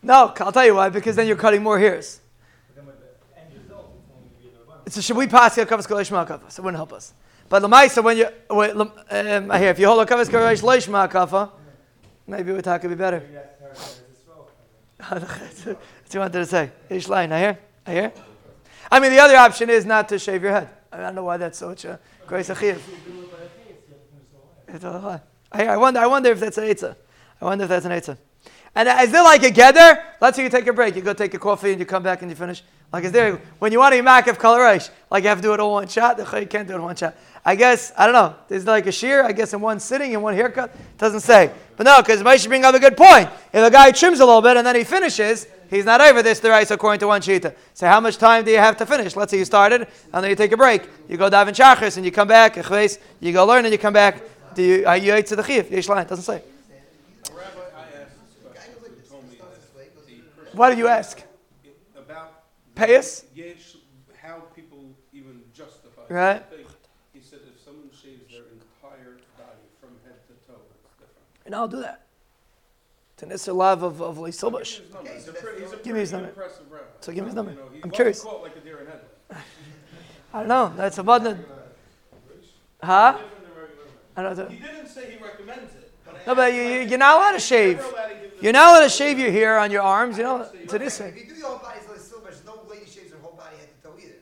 No, 0.01 0.33
I'll 0.39 0.51
tell 0.53 0.65
you 0.65 0.75
why. 0.75 0.87
Because 0.87 1.17
then 1.17 1.27
you're 1.27 1.35
cutting 1.35 1.61
more 1.61 1.77
hairs. 1.77 2.21
So 4.87 5.01
should 5.01 5.17
we 5.17 5.27
pass 5.27 5.53
the 5.55 5.65
kavas 5.65 5.85
kolish 5.85 6.09
ma'akafa? 6.09 6.49
So 6.49 6.61
it 6.61 6.63
wouldn't 6.63 6.77
help 6.77 6.93
us. 6.93 7.13
But 7.47 7.61
lemaisa, 7.61 8.01
when 8.01 8.17
you 8.17 8.27
wait, 8.49 8.71
um, 8.71 9.51
here, 9.51 9.69
if 9.69 9.77
you 9.77 9.85
hold 9.85 10.01
a 10.01 10.11
kavas 10.11 10.29
kolish 10.29 10.63
leish 10.63 10.87
ma'akafa, 10.87 11.51
Maybe 12.25 12.51
we 12.51 12.59
it 12.59 12.67
would 12.67 12.81
be 12.81 12.93
better. 12.93 13.23
What 16.09 16.13
you 16.15 16.19
wanted 16.21 16.39
to 16.39 16.45
say. 16.47 16.71
Ish 16.89 17.07
line, 17.07 17.31
I 17.31 17.39
hear? 17.39 17.59
I 17.85 17.91
hear? 17.91 18.11
I 18.91 18.99
mean, 18.99 19.11
the 19.11 19.19
other 19.19 19.37
option 19.37 19.69
is 19.69 19.85
not 19.85 20.09
to 20.09 20.17
shave 20.17 20.41
your 20.41 20.53
head. 20.53 20.67
I 20.91 20.97
don't 20.97 21.13
know 21.13 21.23
why 21.23 21.37
that's 21.37 21.59
such 21.59 21.85
a 21.85 21.99
grace 22.25 22.49
achiv. 22.49 22.79
I, 25.51 25.67
I 25.67 25.77
wonder. 25.77 25.99
I 25.99 26.07
wonder 26.07 26.31
if 26.31 26.39
that's 26.39 26.57
an 26.57 26.63
eitzah. 26.63 26.95
I 27.39 27.45
wonder 27.45 27.65
if 27.65 27.69
that's 27.69 27.85
an 27.85 27.91
eitzah. 27.91 28.17
And 28.73 28.89
uh, 28.89 28.97
is 29.03 29.11
there 29.11 29.23
like 29.23 29.43
a 29.43 29.51
gather? 29.51 30.03
Let's 30.19 30.35
say 30.35 30.41
you 30.41 30.49
take 30.49 30.65
a 30.65 30.73
break. 30.73 30.95
You 30.95 31.03
go 31.03 31.13
take 31.13 31.35
a 31.35 31.37
coffee 31.37 31.69
and 31.73 31.79
you 31.79 31.85
come 31.85 32.01
back 32.01 32.23
and 32.23 32.31
you 32.31 32.35
finish. 32.35 32.63
Like 32.91 33.03
is 33.03 33.11
there 33.11 33.39
when 33.59 33.71
you 33.71 33.77
want 33.77 33.93
to 33.93 33.99
eat 33.99 34.27
of 34.27 34.39
color 34.39 34.63
like 35.11 35.23
you 35.23 35.29
have 35.29 35.37
to 35.37 35.43
do 35.43 35.53
it 35.53 35.59
all 35.59 35.73
one 35.73 35.87
shot? 35.87 36.17
The 36.17 36.39
You 36.39 36.47
can't 36.47 36.67
do 36.67 36.73
it 36.73 36.81
one 36.81 36.95
shot. 36.95 37.15
I 37.45 37.55
guess 37.55 37.91
I 37.95 38.05
don't 38.05 38.13
know. 38.13 38.35
There's 38.47 38.65
like 38.65 38.87
a 38.87 38.91
shear. 38.91 39.23
I 39.23 39.31
guess 39.31 39.53
in 39.53 39.61
one 39.61 39.79
sitting 39.79 40.13
in 40.13 40.23
one 40.23 40.33
haircut. 40.33 40.75
Doesn't 40.97 41.19
say. 41.19 41.51
But 41.77 41.83
no, 41.83 42.01
because 42.01 42.23
Moshe 42.23 42.47
bring 42.47 42.65
up 42.65 42.73
a 42.73 42.79
good 42.79 42.97
point. 42.97 43.29
If 43.53 43.63
a 43.63 43.69
guy 43.69 43.91
trims 43.91 44.21
a 44.21 44.25
little 44.25 44.41
bit 44.41 44.57
and 44.57 44.65
then 44.65 44.75
he 44.75 44.83
finishes, 44.83 45.45
he's 45.69 45.85
not 45.85 46.01
over 46.01 46.21
this 46.21 46.39
the 46.39 46.49
right 46.49 46.69
according 46.69 46.99
to 46.99 47.07
one 47.07 47.21
shita. 47.21 47.55
So 47.73 47.87
how 47.87 47.99
much 47.99 48.17
time 48.17 48.45
do 48.45 48.51
you 48.51 48.57
have 48.57 48.77
to 48.77 48.85
finish? 48.85 49.15
Let's 49.15 49.31
say 49.31 49.37
you 49.37 49.45
started 49.45 49.87
and 50.13 50.23
then 50.23 50.29
you 50.29 50.35
take 50.35 50.51
a 50.51 50.57
break. 50.57 50.89
You 51.07 51.17
go 51.17 51.29
daven 51.29 51.53
shachris 51.55 51.97
and 51.97 52.05
you 52.05 52.11
come 52.11 52.27
back. 52.27 52.55
You 52.55 53.33
go 53.33 53.45
learn 53.45 53.65
and 53.65 53.71
you 53.71 53.77
come 53.77 53.93
back. 53.93 54.23
Do 54.55 54.63
you 54.63 54.85
are 54.85 54.97
you 54.97 55.21
to 55.21 55.35
the 55.35 55.43
chiv? 55.43 55.71
Yesh 55.71 55.87
line 55.87 56.05
doesn't 56.07 56.23
say. 56.23 56.41
What 60.53 60.71
do 60.71 60.77
you 60.77 60.87
ask? 60.87 61.21
About 61.95 62.43
payas. 62.75 63.23
How 64.21 64.39
people 64.55 64.95
even 65.13 65.41
justify. 65.53 66.01
Right. 66.09 66.43
He 67.13 67.21
said 67.21 67.39
if 67.47 67.63
someone 67.63 67.89
shaves 67.91 68.29
their 68.29 68.43
entire 68.51 69.17
body 69.37 69.67
from 69.79 69.91
head 70.03 70.19
to 70.27 70.33
toe, 70.45 70.59
it's 70.71 70.91
different. 70.97 71.25
And 71.45 71.55
I'll 71.55 71.67
do 71.67 71.79
that. 71.81 72.08
Tanisser 73.19 73.53
love 73.53 73.83
of 73.83 74.01
of 74.01 74.17
Leisilbush. 74.17 74.79
Give 75.83 75.93
me 75.93 75.99
his 75.99 76.11
number. 76.11 76.31
So 77.01 77.11
give 77.11 77.23
me 77.23 77.27
his 77.27 77.35
number. 77.35 77.55
I'm 77.83 77.91
curious. 77.91 78.25
I 80.33 80.39
don't 80.39 80.47
know. 80.47 80.73
That's 80.75 80.97
a 80.97 81.03
button. 81.03 81.43
Huh? 82.81 83.17
I 84.15 84.21
don't 84.21 84.37
know. 84.37 84.45
He 84.45 84.57
didn't 84.57 84.87
say 84.87 85.11
he 85.11 85.23
recommends 85.23 85.73
it. 85.73 85.91
But 86.05 86.27
no, 86.27 86.35
but 86.35 86.53
you, 86.53 86.61
you, 86.61 86.95
are 86.95 86.97
not 86.97 87.17
allowed 87.17 87.31
to 87.33 87.39
shave. 87.39 87.83
You're 88.41 88.53
not 88.53 88.69
allowed 88.69 88.83
to 88.83 88.89
shave 88.89 89.19
your 89.19 89.31
hair 89.31 89.59
on 89.59 89.71
your 89.71 89.81
arms. 89.81 90.17
You 90.17 90.23
know, 90.23 90.49
to 90.67 90.79
this 90.79 90.97
thing. 90.97 91.09
If 91.09 91.17
you 91.17 91.33
do 91.33 91.39
your 91.39 91.49
whole 91.49 91.59
body, 91.59 91.79
so 91.97 92.19
there's 92.19 92.43
no 92.45 92.61
lady 92.69 92.85
shaves 92.85 93.11
her 93.11 93.17
whole 93.21 93.35
body 93.35 93.57
head 93.57 93.67
to 93.81 93.87
toe 93.87 93.95
either. 93.97 94.15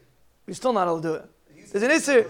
You're 0.47 0.55
still 0.55 0.73
not 0.73 0.87
allowed 0.87 1.03
to 1.03 1.07
do 1.07 1.13
it. 1.15 1.29
There's 1.71 1.83
an 1.83 1.91
issue. 1.91 2.27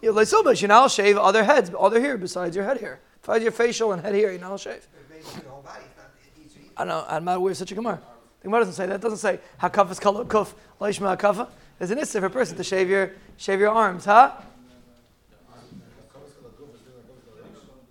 You're 0.00 0.12
like 0.12 0.30
You're 0.30 0.68
not 0.68 0.78
allowed 0.78 0.88
to 0.88 0.94
shave 0.94 1.16
other 1.16 1.44
heads, 1.44 1.70
other 1.78 2.00
hair 2.00 2.16
besides 2.16 2.56
your 2.56 2.64
head 2.64 2.80
hair. 2.80 3.00
Besides 3.22 3.42
your 3.42 3.52
facial 3.52 3.92
and 3.92 4.02
head 4.02 4.14
hair, 4.14 4.30
you're 4.30 4.40
not 4.40 4.48
allowed 4.48 4.56
to 4.58 4.62
shave. 4.62 4.86
I 6.76 6.84
don't 6.84 6.88
know. 6.88 7.04
I'm 7.08 7.24
not 7.24 7.36
aware 7.36 7.52
of 7.52 7.56
such 7.56 7.72
a 7.72 7.74
gemara. 7.74 8.00
The 8.40 8.48
gemara 8.48 8.60
doesn't 8.60 8.74
say 8.74 8.86
that. 8.86 8.96
It 8.96 9.00
doesn't 9.00 9.18
say 9.18 9.38
hakaf 9.60 9.90
is 9.90 10.00
kala 10.00 10.24
kuf 10.24 10.52
leishma 10.80 11.16
hakafa. 11.16 11.48
There's 11.78 11.90
an 11.90 11.98
issue 11.98 12.20
for 12.20 12.26
a 12.26 12.30
person 12.30 12.56
to 12.56 12.64
shave 12.64 12.88
your 12.88 13.12
shave 13.36 13.60
your 13.60 13.70
arms, 13.70 14.04
huh? 14.04 14.32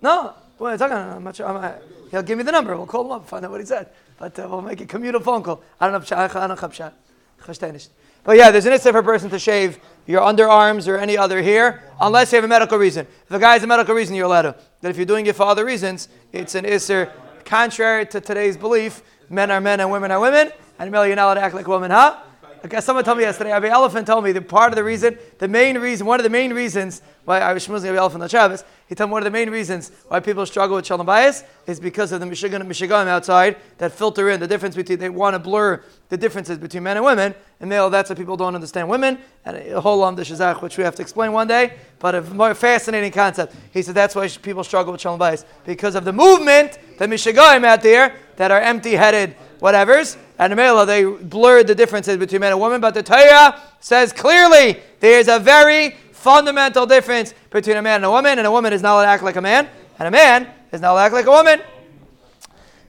No, 0.00 0.34
well, 0.58 0.76
talking. 0.76 0.96
I'm 0.96 1.24
not 1.24 1.34
sure. 1.34 1.46
I'm, 1.46 1.80
he'll 2.10 2.22
give 2.22 2.36
me 2.36 2.44
the 2.44 2.52
number. 2.52 2.76
We'll 2.76 2.86
call 2.86 3.06
him 3.06 3.12
up, 3.12 3.26
find 3.26 3.44
out 3.44 3.50
what 3.50 3.60
he 3.60 3.66
said. 3.66 3.88
But 4.18 4.38
uh, 4.38 4.46
we'll 4.50 4.60
make 4.60 4.80
a 4.82 4.86
communal 4.86 5.20
phone 5.20 5.42
call. 5.42 5.62
I 5.80 5.88
don't 5.88 6.10
know. 6.10 6.16
I 6.16 6.46
don't 6.46 6.62
know. 6.62 7.78
But 8.24 8.36
yeah, 8.38 8.50
there's 8.50 8.64
an 8.66 8.72
issue 8.72 8.90
for 8.90 8.98
a 8.98 9.02
person 9.02 9.28
to 9.30 9.38
shave 9.38 9.78
your 10.06 10.22
underarms 10.22 10.88
or 10.88 10.96
any 10.96 11.16
other 11.16 11.42
hair, 11.42 11.82
unless 12.00 12.32
you 12.32 12.36
have 12.36 12.44
a 12.44 12.48
medical 12.48 12.78
reason. 12.78 13.06
If 13.26 13.30
a 13.30 13.38
guy 13.38 13.54
has 13.54 13.62
a 13.62 13.66
medical 13.66 13.94
reason, 13.94 14.14
you're 14.14 14.26
allowed 14.26 14.42
to. 14.42 14.56
But 14.80 14.90
if 14.90 14.96
you're 14.96 15.06
doing 15.06 15.26
it 15.26 15.36
for 15.36 15.42
other 15.42 15.64
reasons, 15.64 16.08
it's 16.32 16.54
an 16.54 16.64
isser 16.64 17.10
contrary 17.44 18.06
to 18.06 18.20
today's 18.20 18.56
belief. 18.56 19.02
Men 19.28 19.50
are 19.50 19.60
men 19.60 19.80
and 19.80 19.90
women 19.90 20.10
are 20.10 20.20
women, 20.20 20.52
and 20.78 20.92
you're 20.92 21.16
not 21.16 21.26
allowed 21.26 21.34
to 21.34 21.42
act 21.42 21.54
like 21.54 21.66
a 21.66 21.70
woman, 21.70 21.90
huh? 21.90 22.20
I 22.64 22.66
guess 22.66 22.86
someone 22.86 23.04
told 23.04 23.18
me 23.18 23.24
yesterday, 23.24 23.52
Avi 23.52 23.68
Elephant 23.68 24.06
told 24.06 24.24
me 24.24 24.32
that 24.32 24.48
part 24.48 24.72
of 24.72 24.76
the 24.76 24.82
reason, 24.82 25.18
the 25.36 25.46
main 25.46 25.76
reason, 25.76 26.06
one 26.06 26.18
of 26.18 26.24
the 26.24 26.30
main 26.30 26.54
reasons 26.54 27.02
why 27.26 27.40
I 27.40 27.52
was 27.52 27.66
schmoozing 27.66 27.90
Avi 27.90 27.98
Elephant 27.98 28.22
on 28.22 28.28
Shabbos, 28.30 28.64
he 28.88 28.94
told 28.94 29.10
me 29.10 29.12
one 29.12 29.20
of 29.20 29.26
the 29.26 29.30
main 29.30 29.50
reasons 29.50 29.92
why 30.08 30.20
people 30.20 30.46
struggle 30.46 30.76
with 30.76 30.86
Shalom 30.86 31.06
Bayis 31.06 31.44
is 31.66 31.78
because 31.78 32.10
of 32.12 32.20
the 32.20 32.26
Michigan 32.26 32.62
and 32.62 32.68
Michigan 32.68 33.06
outside 33.06 33.58
that 33.76 33.92
filter 33.92 34.30
in 34.30 34.40
the 34.40 34.46
difference 34.46 34.74
between, 34.74 34.98
they 34.98 35.10
want 35.10 35.34
to 35.34 35.38
blur 35.38 35.82
the 36.08 36.16
differences 36.16 36.56
between 36.56 36.84
men 36.84 36.96
and 36.96 37.04
women, 37.04 37.34
and 37.60 37.70
they, 37.70 37.76
that's 37.90 38.08
why 38.08 38.16
people 38.16 38.34
don't 38.34 38.54
understand 38.54 38.88
women, 38.88 39.18
and 39.44 39.58
a 39.58 39.78
whole 39.78 40.02
on 40.02 40.14
the 40.14 40.22
Shazach, 40.22 40.62
which 40.62 40.78
we 40.78 40.84
have 40.84 40.94
to 40.94 41.02
explain 41.02 41.32
one 41.32 41.46
day, 41.46 41.74
but 41.98 42.14
a 42.14 42.22
more 42.22 42.54
fascinating 42.54 43.12
concept. 43.12 43.54
He 43.74 43.82
said 43.82 43.94
that's 43.94 44.14
why 44.14 44.26
people 44.28 44.64
struggle 44.64 44.92
with 44.92 45.02
Shalom 45.02 45.20
Bayis, 45.20 45.44
because 45.66 45.94
of 45.96 46.06
the 46.06 46.14
movement, 46.14 46.78
the 46.96 47.06
Michigan 47.08 47.62
out 47.66 47.82
there, 47.82 48.16
that 48.36 48.50
are 48.50 48.60
empty-headed 48.60 49.36
whatevers, 49.60 50.16
and 50.38 50.52
the 50.52 50.56
Mela, 50.56 50.84
they 50.84 51.04
blurred 51.04 51.66
the 51.66 51.74
differences 51.74 52.16
between 52.16 52.40
man 52.40 52.52
and 52.52 52.60
woman, 52.60 52.80
but 52.80 52.94
the 52.94 53.02
Torah 53.02 53.60
says 53.80 54.12
clearly 54.12 54.80
there's 55.00 55.28
a 55.28 55.38
very 55.38 55.90
fundamental 56.12 56.86
difference 56.86 57.34
between 57.50 57.76
a 57.76 57.82
man 57.82 57.96
and 57.96 58.04
a 58.06 58.10
woman, 58.10 58.38
and 58.38 58.46
a 58.46 58.50
woman 58.50 58.72
is 58.72 58.82
not 58.82 58.94
allowed 58.94 59.04
to 59.04 59.10
act 59.10 59.22
like 59.22 59.36
a 59.36 59.42
man, 59.42 59.68
and 59.98 60.08
a 60.08 60.10
man 60.10 60.48
is 60.72 60.80
not 60.80 60.92
allowed 60.92 61.10
to 61.10 61.14
act 61.14 61.14
like 61.14 61.26
a 61.26 61.30
woman. 61.30 61.60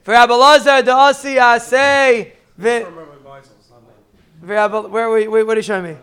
For 0.02 0.14
Abelazar, 0.14 0.84
the 0.84 0.92
Asi 0.92 1.34
Asay, 1.34 2.32
where, 4.40 4.68
where, 4.68 5.30
where, 5.30 5.44
what 5.44 5.56
are 5.56 5.56
you 5.56 5.62
showing 5.62 5.84
me? 5.84 5.96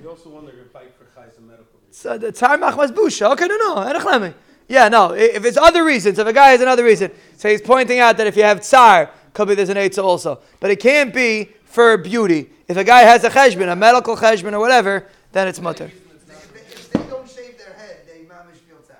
We 0.00 0.06
also 0.06 0.30
wonder 0.30 0.50
if 0.50 0.70
fight 0.70 0.92
for 0.98 1.04
Chayes 1.18 1.40
medical 1.40 1.66
So 1.90 2.18
the 2.18 2.32
Tzar 2.32 2.58
Machmas 2.58 2.92
Busha. 2.92 3.32
Okay, 3.32 3.46
no, 3.46 3.56
no, 3.56 4.34
yeah, 4.68 4.88
no. 4.88 5.12
If 5.12 5.44
it's 5.44 5.56
other 5.56 5.84
reasons, 5.84 6.18
if 6.18 6.26
a 6.26 6.32
guy 6.32 6.50
has 6.50 6.60
another 6.60 6.84
reason, 6.84 7.10
so 7.36 7.48
he's 7.48 7.60
pointing 7.60 7.98
out 7.98 8.16
that 8.16 8.26
if 8.26 8.36
you 8.36 8.42
have 8.42 8.62
tsar, 8.62 9.10
could 9.32 9.48
be 9.48 9.54
there's 9.54 9.68
an 9.68 9.76
eitzah 9.76 10.02
also, 10.02 10.40
but 10.60 10.70
it 10.70 10.80
can't 10.80 11.12
be 11.12 11.50
for 11.64 11.98
beauty. 11.98 12.50
If 12.68 12.76
a 12.76 12.84
guy 12.84 13.00
has 13.00 13.24
a 13.24 13.30
cheshbon, 13.30 13.70
a 13.70 13.76
medical 13.76 14.16
cheshbon 14.16 14.52
or 14.52 14.60
whatever, 14.60 15.06
then 15.32 15.48
it's 15.48 15.60
mutter. 15.60 15.90
If 15.90 16.90
they 16.92 16.98
don't 17.00 17.28
shave 17.28 17.58
their 17.58 17.74
head, 17.74 17.98
they 18.06 18.20
mamish 18.24 18.58
feel 18.66 18.78
tsar. 18.78 18.96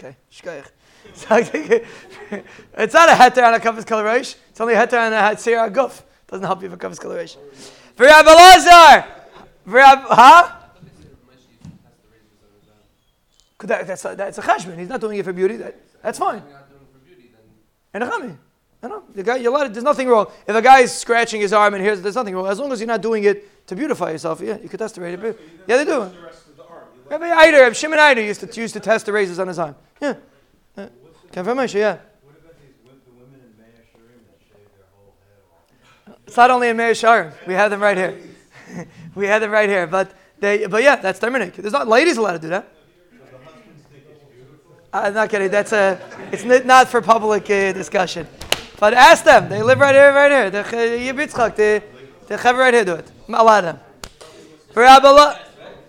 Okay, 0.00 0.16
it's 2.78 2.94
not 2.94 3.08
a 3.08 3.12
heter 3.12 3.46
on 3.46 3.54
a 3.54 3.60
kafis 3.60 3.84
kalaresh. 3.84 4.34
It's 4.50 4.60
only 4.60 4.74
a 4.74 4.78
heter 4.78 5.06
on 5.06 5.12
a 5.12 5.16
hatzir 5.16 5.70
aguf. 5.70 6.02
Doesn't 6.26 6.44
help 6.44 6.62
you 6.62 6.70
for 6.70 6.76
kafis 6.76 6.98
kalaresh. 6.98 7.36
V'Rab 7.96 8.24
Elazar, 8.24 9.06
V'Rab, 9.68 10.04
huh? 10.08 10.63
That, 13.64 13.86
that's, 13.86 14.04
a, 14.04 14.14
that's 14.14 14.38
a 14.38 14.42
cheshbon. 14.42 14.78
He's 14.78 14.88
not 14.88 15.00
doing 15.00 15.18
it 15.18 15.24
for 15.24 15.32
beauty. 15.32 15.56
That, 15.56 15.76
that's 16.02 16.18
fine. 16.18 16.42
And 17.92 18.04
a 18.04 18.06
chami. 18.06 18.36
I 18.82 18.88
know. 18.88 19.02
The 19.14 19.22
guy, 19.22 19.36
you're 19.36 19.54
allowed, 19.54 19.72
there's 19.72 19.84
nothing 19.84 20.08
wrong. 20.08 20.26
If 20.46 20.54
a 20.54 20.60
guy 20.60 20.80
is 20.80 20.92
scratching 20.92 21.40
his 21.40 21.54
arm 21.54 21.72
and 21.72 21.82
here's, 21.82 22.02
there's 22.02 22.14
nothing 22.14 22.34
wrong. 22.34 22.46
As 22.46 22.58
long 22.58 22.70
as 22.72 22.80
you're 22.80 22.86
not 22.86 23.00
doing 23.00 23.24
it 23.24 23.66
to 23.68 23.76
beautify 23.76 24.10
yourself, 24.10 24.40
yeah, 24.42 24.58
you 24.62 24.68
could 24.68 24.78
test 24.78 24.96
the 24.96 25.00
razor. 25.00 25.36
Yeah, 25.66 25.78
they 25.78 25.84
do. 25.86 26.10
Rabbi 27.08 27.30
Eider, 27.30 27.72
Shimon 27.72 27.98
Eider 27.98 28.22
used 28.22 28.40
to, 28.40 28.60
used 28.60 28.74
to 28.74 28.80
test 28.80 29.06
the 29.06 29.12
razors 29.12 29.38
on 29.38 29.48
his 29.48 29.58
arm. 29.58 29.74
Yeah. 30.00 30.14
yeah. 30.76 30.88
Confirmation, 31.32 31.80
yeah. 31.80 31.98
It's 36.26 36.36
not 36.36 36.50
only 36.50 36.68
in 36.68 36.76
Meah 36.76 36.90
Shearim. 36.90 37.32
We 37.46 37.54
have 37.54 37.70
them 37.70 37.80
right 37.80 37.96
here. 37.96 38.18
we 39.14 39.26
have 39.26 39.40
them 39.40 39.50
right 39.50 39.68
here. 39.68 39.86
But 39.86 40.12
they, 40.40 40.66
but 40.66 40.82
yeah, 40.82 40.96
that's 40.96 41.20
Terminik. 41.20 41.54
There's 41.54 41.72
not 41.72 41.86
ladies 41.86 42.16
allowed 42.16 42.32
to 42.32 42.38
do 42.40 42.48
that. 42.48 42.73
I'm 44.94 45.12
not 45.12 45.28
kidding. 45.28 45.50
That's 45.50 45.72
a. 45.72 46.00
It's 46.30 46.44
not 46.44 46.88
for 46.88 47.02
public 47.02 47.50
uh, 47.50 47.72
discussion. 47.72 48.28
But 48.78 48.94
ask 48.94 49.24
them. 49.24 49.48
They 49.48 49.60
live 49.60 49.80
right 49.80 49.94
here, 49.94 50.12
right 50.12 50.30
here. 50.30 50.50
The 50.50 50.62
Yibitzchak, 50.62 51.56
the 51.56 51.82
the 52.28 52.36
Chaver 52.36 52.58
right 52.58 52.72
here 52.72 52.84
do 52.84 52.94
it. 52.94 53.10
A 53.28 53.32
lot 53.32 53.64
of 53.64 53.74
them. 53.74 53.80
For 54.72 54.84
Abba, 54.84 55.40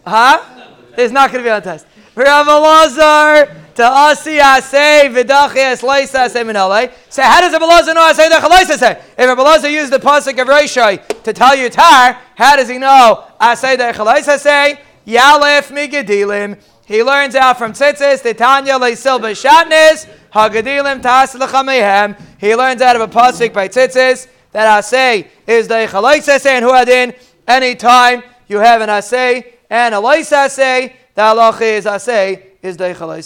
huh? 0.08 0.72
There's 0.96 1.12
not 1.12 1.32
going 1.32 1.44
to 1.44 1.48
be 1.48 1.52
on 1.52 1.62
test. 1.62 1.86
For 2.15 2.26
Abba 2.26 2.50
Lazar 2.50 3.56
to 3.76 3.84
Asi 3.84 4.38
Asay 4.38 5.13
Vidachi 5.13 5.58
Es 5.58 5.84
Leisa 5.84 6.26
Asay 6.26 6.44
Minale. 6.44 6.91
So 7.10 7.22
how 7.22 7.41
does 7.41 7.54
Abba 7.54 7.63
Lazar 7.63 7.94
know 7.94 8.12
Asay 8.12 8.28
Vidachi 8.28 8.50
Leisa 8.50 8.78
say? 8.78 8.91
If 9.18 9.30
Abba 9.30 9.41
Lazar 9.41 9.70
used 9.70 9.94
the 9.94 10.00
pasuk 10.00 10.41
of 10.41 10.48
Reishai 10.48 11.24
to 11.24 11.32
tell 11.32 11.56
you 11.56 11.70
tar, 11.70 12.20
how 12.36 12.56
does 12.56 12.70
he 12.70 12.80
know 12.80 13.24
Asay 13.39 13.78
Vidachi 13.78 14.04
Leisa 14.04 14.39
say? 14.39 14.80
Yalef 15.06 15.72
Migadilim. 15.72 16.60
He 16.86 17.02
learns 17.04 17.34
out 17.36 17.58
from 17.58 17.74
tzitzis, 17.74 18.21
Titanya 18.21 18.80
leisil 18.80 19.19
b'shatnis, 19.19 20.08
hagadilim 20.32 21.02
tas 21.02 21.34
l'chamehem. 21.34 22.19
He 22.38 22.56
learns 22.56 22.82
out 22.82 22.95
of 22.95 23.02
a 23.02 23.08
pasuk 23.08 23.54
by 23.54 23.67
tzitzis 23.67 24.28
that 24.52 24.84
asay 24.84 25.28
is 25.48 25.67
the 25.67 25.88
chalaisase 25.89 26.45
and 26.45 26.63
huadin. 26.63 27.17
Anytime 27.48 28.24
you 28.48 28.60
have 28.60 28.82
an 28.82 28.89
asay 28.89 29.45
and 29.69 29.95
a 29.95 30.00
lois 30.00 30.30
asay, 30.30 30.93
the 31.15 31.21
halacha 31.21 31.62
is 31.62 31.86
asay 31.86 32.43
is 32.62 32.78
the 32.78 32.93